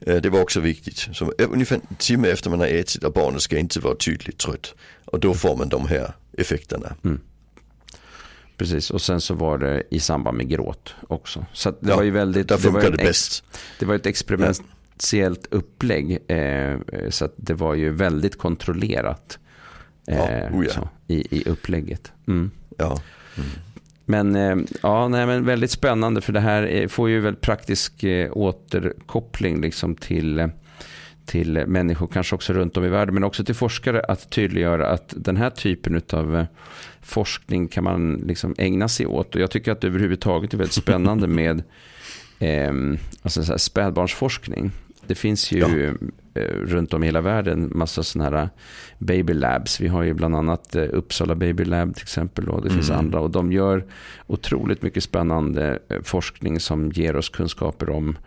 Eh, 0.00 0.16
det 0.22 0.30
var 0.30 0.40
också 0.40 0.60
viktigt. 0.60 0.98
Så 1.12 1.32
ungefär 1.38 1.76
en 1.76 1.96
timme 1.96 2.28
efter 2.28 2.50
man 2.50 2.60
har 2.60 2.66
ätit 2.66 3.04
och 3.04 3.12
barnet 3.12 3.42
ska 3.42 3.58
inte 3.58 3.80
vara 3.80 3.94
tydligt 3.94 4.38
trött. 4.38 4.74
Och 5.04 5.20
då 5.20 5.34
får 5.34 5.56
man 5.56 5.68
de 5.68 5.88
här 5.88 6.12
effekterna. 6.38 6.94
Mm. 7.04 7.20
Precis, 8.56 8.90
och 8.90 9.02
sen 9.02 9.20
så 9.20 9.34
var 9.34 9.58
det 9.58 9.82
i 9.90 10.00
samband 10.00 10.36
med 10.36 10.48
gråt 10.48 10.94
också. 11.08 11.46
Så 11.52 11.70
det 11.70 11.76
ja, 11.80 11.96
var 11.96 12.02
ju 12.02 12.10
väldigt... 12.10 12.48
Där 12.48 12.56
funkade 12.56 12.90
det, 12.90 12.96
det 12.96 13.04
bäst. 13.04 13.44
Det 13.78 13.86
var 13.86 13.94
ett 13.94 14.06
experimentellt 14.06 15.46
upplägg. 15.50 16.18
Eh, 16.30 16.78
så 17.10 17.28
det 17.36 17.54
var 17.54 17.74
ju 17.74 17.90
väldigt 17.90 18.38
kontrollerat. 18.38 19.38
Eh, 20.06 20.16
ja, 20.16 20.50
oh 20.50 20.66
ja. 20.66 20.72
så, 20.72 20.88
i, 21.06 21.38
I 21.38 21.48
upplägget. 21.48 22.12
Mm. 22.26 22.50
Ja. 22.76 23.00
Mm. 23.36 23.48
Men, 24.04 24.36
eh, 24.36 24.66
ja, 24.82 25.08
nej, 25.08 25.26
men 25.26 25.44
väldigt 25.44 25.70
spännande 25.70 26.20
för 26.20 26.32
det 26.32 26.40
här 26.40 26.88
får 26.88 27.10
ju 27.10 27.20
väldigt 27.20 27.42
praktisk 27.42 28.04
eh, 28.04 28.30
återkoppling 28.32 29.60
liksom 29.60 29.94
till 29.94 30.38
eh, 30.38 30.48
till 31.26 31.66
människor, 31.66 32.06
kanske 32.06 32.34
också 32.34 32.52
runt 32.52 32.76
om 32.76 32.84
i 32.84 32.88
världen, 32.88 33.14
men 33.14 33.24
också 33.24 33.44
till 33.44 33.54
forskare 33.54 34.00
att 34.00 34.30
tydliggöra 34.30 34.88
att 34.88 35.14
den 35.16 35.36
här 35.36 35.50
typen 35.50 36.02
av 36.12 36.46
forskning 37.02 37.68
kan 37.68 37.84
man 37.84 38.14
liksom 38.26 38.54
ägna 38.58 38.88
sig 38.88 39.06
åt. 39.06 39.34
Och 39.34 39.40
jag 39.40 39.50
tycker 39.50 39.72
att 39.72 39.80
det 39.80 39.86
överhuvudtaget 39.86 40.54
är 40.54 40.58
väldigt 40.58 40.74
spännande 40.74 41.26
med 41.26 41.62
eh, 42.38 42.72
alltså 43.22 43.58
spädbarnsforskning. 43.58 44.70
Det 45.08 45.14
finns 45.14 45.52
ju 45.52 45.58
ja. 45.58 45.68
eh, 46.40 46.54
runt 46.54 46.94
om 46.94 47.02
i 47.02 47.06
hela 47.06 47.20
världen 47.20 47.72
massa 47.74 48.02
sådana 48.02 48.38
här 48.38 48.48
baby 48.98 49.34
labs. 49.34 49.80
Vi 49.80 49.88
har 49.88 50.02
ju 50.02 50.14
bland 50.14 50.36
annat 50.36 50.76
eh, 50.76 50.84
Uppsala 50.92 51.34
Baby 51.34 51.64
Lab 51.64 51.94
till 51.94 52.02
exempel 52.02 52.48
och 52.48 52.62
det 52.62 52.68
mm. 52.68 52.78
finns 52.78 52.90
andra. 52.90 53.20
Och 53.20 53.30
de 53.30 53.52
gör 53.52 53.84
otroligt 54.26 54.82
mycket 54.82 55.04
spännande 55.04 55.78
eh, 55.88 56.02
forskning 56.02 56.60
som 56.60 56.92
ger 56.92 57.16
oss 57.16 57.28
kunskaper 57.28 57.90
om 57.90 58.18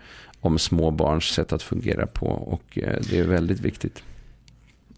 om 0.42 0.60
småbarns 0.60 1.26
sätt 1.26 1.54
att 1.54 1.64
fungera 1.64 2.08
på 2.08 2.26
och 2.26 2.78
eh, 2.78 3.00
det 3.10 3.20
är 3.20 3.24
väldigt 3.24 3.60
viktigt. 3.60 4.04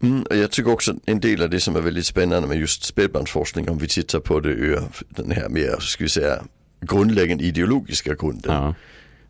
Mm, 0.02 0.24
jag 0.30 0.50
tycker 0.50 0.72
också 0.72 0.94
en 1.06 1.20
del 1.20 1.42
av 1.42 1.50
det 1.50 1.60
som 1.60 1.76
är 1.76 1.80
väldigt 1.80 2.06
spännande 2.06 2.48
med 2.48 2.58
just 2.58 2.84
spädbarnsforskning 2.84 3.70
om 3.70 3.78
vi 3.78 3.88
tittar 3.88 4.20
på 4.20 4.40
det 4.40 4.48
ur 4.48 4.80
den 5.08 5.30
här 5.30 5.48
mer, 5.48 5.76
ska 5.80 6.04
vi 6.04 6.10
säga, 6.10 6.42
grundläggande 6.80 7.44
ideologiska 7.44 8.14
grunden. 8.14 8.52
Ja. 8.52 8.74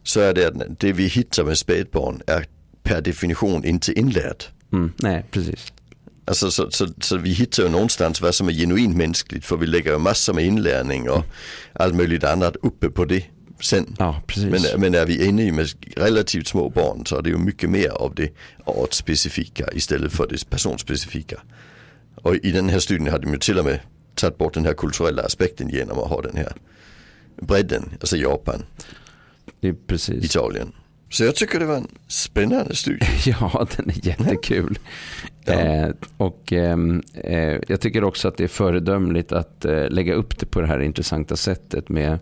Så 0.02 0.20
är 0.20 0.34
det 0.34 0.46
att 0.46 0.80
det 0.80 0.92
vi 0.92 1.06
hittar 1.06 1.44
med 1.44 1.58
spädbarn 1.58 2.22
är 2.26 2.46
per 2.82 3.00
definition 3.00 3.64
inte 3.64 3.92
inlärt. 3.92 4.48
Mm, 4.72 4.92
nej, 5.02 5.24
precis. 5.30 5.72
Alltså, 6.24 6.50
så, 6.50 6.70
så, 6.70 6.88
så, 7.00 7.16
vi 7.16 7.30
hittar 7.30 7.62
ju 7.62 7.68
någonstans 7.68 8.20
vad 8.20 8.34
som 8.34 8.48
är 8.48 8.52
genuint 8.52 8.96
mänskligt 8.96 9.44
för 9.44 9.56
vi 9.56 9.66
lägger 9.66 9.92
ju 9.92 9.98
massor 9.98 10.34
med 10.34 10.44
inlärning 10.44 11.10
och 11.10 11.24
allt 11.72 11.94
möjligt 11.94 12.24
annat 12.24 12.56
uppe 12.62 12.90
på 12.90 13.04
det 13.04 13.24
sen. 13.60 13.96
Ja, 13.98 14.22
men, 14.36 14.62
men 14.78 14.94
är 14.94 15.06
vi 15.06 15.24
inne 15.24 15.52
med 15.52 15.68
relativt 15.96 16.46
små 16.46 16.68
barn 16.68 17.06
så 17.06 17.18
är 17.18 17.22
det 17.22 17.30
ju 17.30 17.38
mycket 17.38 17.70
mer 17.70 17.88
av 17.88 18.14
det 18.14 18.30
artspecifika 18.64 19.72
istället 19.72 20.12
för 20.12 20.26
det 20.26 20.50
personspecifika. 20.50 21.40
Och 22.14 22.34
i 22.34 22.52
den 22.52 22.68
här 22.68 22.78
studien 22.78 23.10
hade 23.10 23.24
de 23.24 23.32
ju 23.32 23.38
till 23.38 23.58
och 23.58 23.64
med 23.64 23.80
tagit 24.14 24.38
bort 24.38 24.54
den 24.54 24.64
här 24.64 24.74
kulturella 24.74 25.22
aspekten 25.22 25.68
genom 25.68 25.98
att 25.98 26.08
ha 26.08 26.22
den 26.22 26.36
här 26.36 26.52
bredden, 27.40 27.90
alltså 28.00 28.16
Japan, 28.16 28.62
precis. 29.86 30.24
Italien. 30.24 30.72
Så 31.10 31.24
jag 31.24 31.34
tycker 31.34 31.60
det 31.60 31.66
var 31.66 31.76
en 31.76 31.88
spännande 32.08 32.74
studie. 32.74 33.06
ja, 33.26 33.66
den 33.76 33.90
är 33.90 34.06
jättekul. 34.06 34.78
Ja. 35.44 35.52
Eh, 35.52 35.88
och 36.16 36.52
ehm, 36.52 37.02
eh, 37.14 37.58
jag 37.68 37.80
tycker 37.80 38.04
också 38.04 38.28
att 38.28 38.36
det 38.36 38.44
är 38.44 38.48
föredömligt 38.48 39.32
att 39.32 39.64
eh, 39.64 39.88
lägga 39.88 40.14
upp 40.14 40.38
det 40.38 40.46
på 40.46 40.60
det 40.60 40.66
här 40.66 40.80
intressanta 40.80 41.36
sättet 41.36 41.88
med 41.88 42.18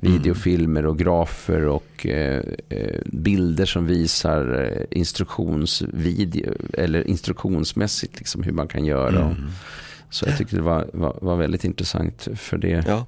videofilmer 0.00 0.86
och 0.86 0.98
grafer 0.98 1.66
och 1.66 2.06
eh, 2.06 2.42
eh, 2.68 3.00
bilder 3.06 3.66
som 3.66 3.86
visar 3.86 4.62
eh, 4.64 4.98
instruktionsvideo 4.98 6.54
eller 6.72 7.08
instruktionsmässigt 7.08 8.18
liksom 8.18 8.42
hur 8.42 8.52
man 8.52 8.68
kan 8.68 8.84
göra. 8.84 9.24
Mm. 9.24 9.36
Så 10.10 10.26
jag 10.28 10.38
tyckte 10.38 10.56
det 10.56 10.62
var, 10.62 10.90
var, 10.92 11.18
var, 11.20 11.36
väldigt 11.36 11.64
intressant 11.64 12.28
för 12.36 12.58
det. 12.58 12.84
Ja. 12.86 13.06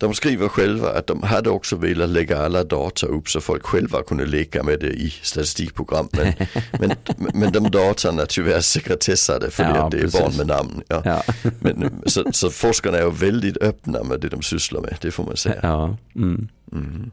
De 0.00 0.14
skriver 0.14 0.48
själva 0.48 0.90
att 0.90 1.06
de 1.06 1.22
hade 1.22 1.50
också 1.50 1.76
velat 1.76 2.08
lägga 2.08 2.38
alla 2.38 2.64
data 2.64 3.06
upp 3.06 3.28
så 3.28 3.40
folk 3.40 3.66
själva 3.66 4.02
kunde 4.02 4.26
leka 4.26 4.62
med 4.62 4.80
det 4.80 4.92
i 4.92 5.10
statistikprogram. 5.22 6.08
Men, 6.12 6.32
men, 6.80 6.96
men 7.34 7.52
de 7.52 7.70
datorna 7.70 8.22
är 8.22 8.26
tyvärr 8.26 8.60
sekretessade 8.60 9.50
för 9.50 9.62
ja, 9.62 9.88
det 9.90 9.96
är 9.96 10.02
precis. 10.02 10.20
barn 10.20 10.36
med 10.36 10.46
namn. 10.46 10.82
Ja. 10.88 11.02
ja. 11.04 11.22
Men, 11.60 12.02
så, 12.06 12.32
så, 12.32 12.50
forskarna 12.50 12.98
är 12.98 13.10
väldigt 13.10 13.56
öppna 13.56 14.02
med 14.02 14.20
det 14.20 14.28
de 14.28 14.42
sysslar 14.42 14.80
med, 14.80 14.96
det 15.00 15.10
får 15.10 15.24
man 15.24 15.36
säga. 15.36 15.60
Ja. 15.62 15.96
Mm. 16.14 16.48
Mm. 16.72 17.10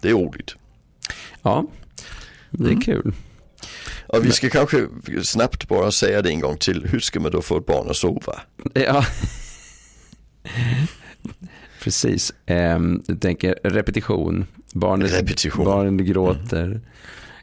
Det 0.00 0.08
är 0.08 0.12
roligt. 0.12 0.54
Ja, 1.42 1.66
det 2.50 2.64
är 2.64 2.68
mm. 2.68 2.80
kul. 2.80 3.12
Och 4.06 4.26
vi 4.26 4.32
ska 4.32 4.46
men... 4.46 4.50
kanske 4.50 4.86
snabbt 5.22 5.68
bara 5.68 5.90
säga 5.90 6.22
det 6.22 6.28
en 6.28 6.40
gång 6.40 6.56
till. 6.56 6.86
Hur 6.86 7.00
ska 7.00 7.20
man 7.20 7.30
då 7.30 7.42
få 7.42 7.58
ett 7.58 7.66
barn 7.66 7.90
att 7.90 7.96
sova? 7.96 8.40
Ja. 8.74 9.04
Precis. 11.82 12.34
Jag 12.44 13.20
tänker 13.20 13.58
repetition. 13.64 14.46
Barnet, 14.72 15.20
repetition. 15.20 15.64
barnet 15.64 16.06
gråter. 16.06 16.64
Mm. 16.64 16.80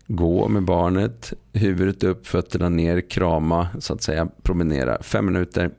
Gå 0.08 0.48
med 0.48 0.64
barnet, 0.64 1.34
huvudet 1.54 2.04
upp, 2.04 2.28
fötterna 2.28 2.70
ner, 2.70 3.02
krama, 3.10 3.68
så 3.80 3.94
att 3.94 4.02
säga, 4.02 4.28
promenera. 4.44 5.04
Fem 5.04 5.26
minuter. 5.26 5.72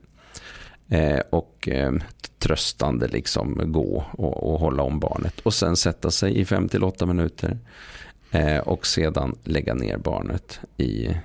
Eh, 0.89 1.19
och 1.29 1.69
eh, 1.71 1.93
tröstande 2.39 3.07
liksom 3.07 3.71
gå 3.71 4.05
och, 4.11 4.53
och, 4.53 4.59
hålla 4.59 4.83
om 4.83 4.99
barnet. 4.99 5.39
Och 5.39 5.53
sen 5.53 5.75
sätta 5.75 6.11
sig 6.11 6.39
i 6.39 6.45
fem 6.45 6.69
till 6.69 6.83
åtta 6.83 7.05
minuter. 7.05 7.57
Och 8.63 8.87
sedan 8.87 9.35
lägga 9.43 9.73
ner 9.73 9.97
barnet 9.97 10.59
i 10.77 11.17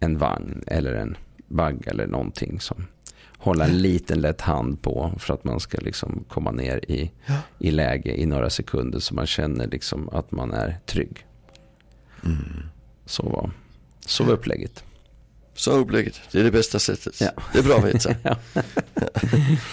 en 0.00 0.18
vagn 0.18 0.64
eller 0.66 0.94
en 0.94 1.16
bagg 1.48 1.86
eller 1.86 2.06
någonting 2.06 2.60
som 2.60 2.86
hålla 3.42 3.64
en 3.64 3.78
liten 3.78 4.20
lätt 4.20 4.40
hand 4.40 4.82
på 4.82 5.12
för 5.18 5.34
att 5.34 5.44
man 5.44 5.60
ska 5.60 5.78
liksom 5.80 6.24
komma 6.28 6.50
ner 6.50 6.90
i, 6.90 7.10
ja. 7.26 7.34
i 7.58 7.70
läge 7.70 8.20
i 8.20 8.26
några 8.26 8.50
sekunder 8.50 8.98
så 8.98 9.14
man 9.14 9.26
känner 9.26 9.66
liksom 9.66 10.08
att 10.08 10.32
man 10.32 10.52
är 10.52 10.78
trygg. 10.86 11.26
Mm. 12.24 12.62
Så, 13.06 13.22
var, 13.22 13.50
så 14.06 14.24
var 14.24 14.32
upplägget. 14.32 14.84
Så 15.54 15.70
upplägget, 15.70 16.20
det 16.32 16.40
är 16.40 16.44
det 16.44 16.50
bästa 16.50 16.78
sättet. 16.78 17.20
Ja. 17.20 17.30
Det 17.52 17.58
är 17.58 17.62
bra 17.62 17.76
att 17.76 17.84
veta. 17.84 18.14
ja. 18.22 18.36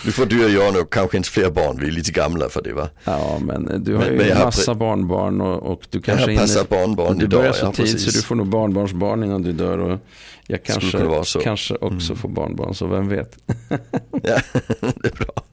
Nu 0.05 0.11
får 0.11 0.25
du 0.25 0.45
och 0.45 0.51
jag 0.51 0.73
nog 0.73 0.89
kanske 0.89 1.17
inte 1.17 1.29
fler 1.29 1.49
barn, 1.49 1.77
vi 1.81 1.87
är 1.87 1.91
lite 1.91 2.11
gamla 2.11 2.49
för 2.49 2.61
det 2.61 2.73
va? 2.73 2.89
Ja 3.03 3.39
men 3.41 3.83
du 3.83 3.95
har 3.95 4.03
men, 4.03 4.11
ju 4.11 4.17
men 4.17 4.37
massa 4.37 4.73
barnbarn 4.73 5.41
och, 5.41 5.71
och 5.71 5.81
du 5.89 6.01
kanske 6.01 6.31
jag 6.31 6.41
passar 6.41 6.65
barnbarn 6.69 7.17
du 7.17 7.25
idag. 7.25 7.39
börjar 7.39 7.53
så 7.53 7.65
ja, 7.65 7.71
tid 7.71 8.01
så 8.01 8.11
du 8.11 8.21
får 8.21 8.35
nog 8.35 8.47
barnbarnsbarn 8.47 9.23
innan 9.23 9.41
du 9.41 9.51
dör. 9.51 9.77
Och 9.77 9.99
jag 10.47 10.63
kanske, 10.63 11.41
kanske 11.43 11.75
också 11.75 12.11
mm. 12.11 12.21
får 12.21 12.29
barnbarn, 12.29 12.75
så 12.75 12.87
vem 12.87 13.09
vet. 13.09 13.37
ja, 14.11 14.39
det 14.79 15.07
är 15.07 15.25
bra. 15.25 15.43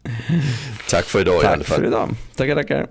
Tack 0.90 1.04
för 1.04 1.20
idag 1.20 1.42
Tack 1.42 1.50
i 1.50 1.54
alla 1.54 1.64
fall. 1.64 1.64
Tack 1.64 1.76
för 1.76 1.86
idag. 1.86 2.08
Tackar, 2.36 2.54
tackar. 2.54 2.86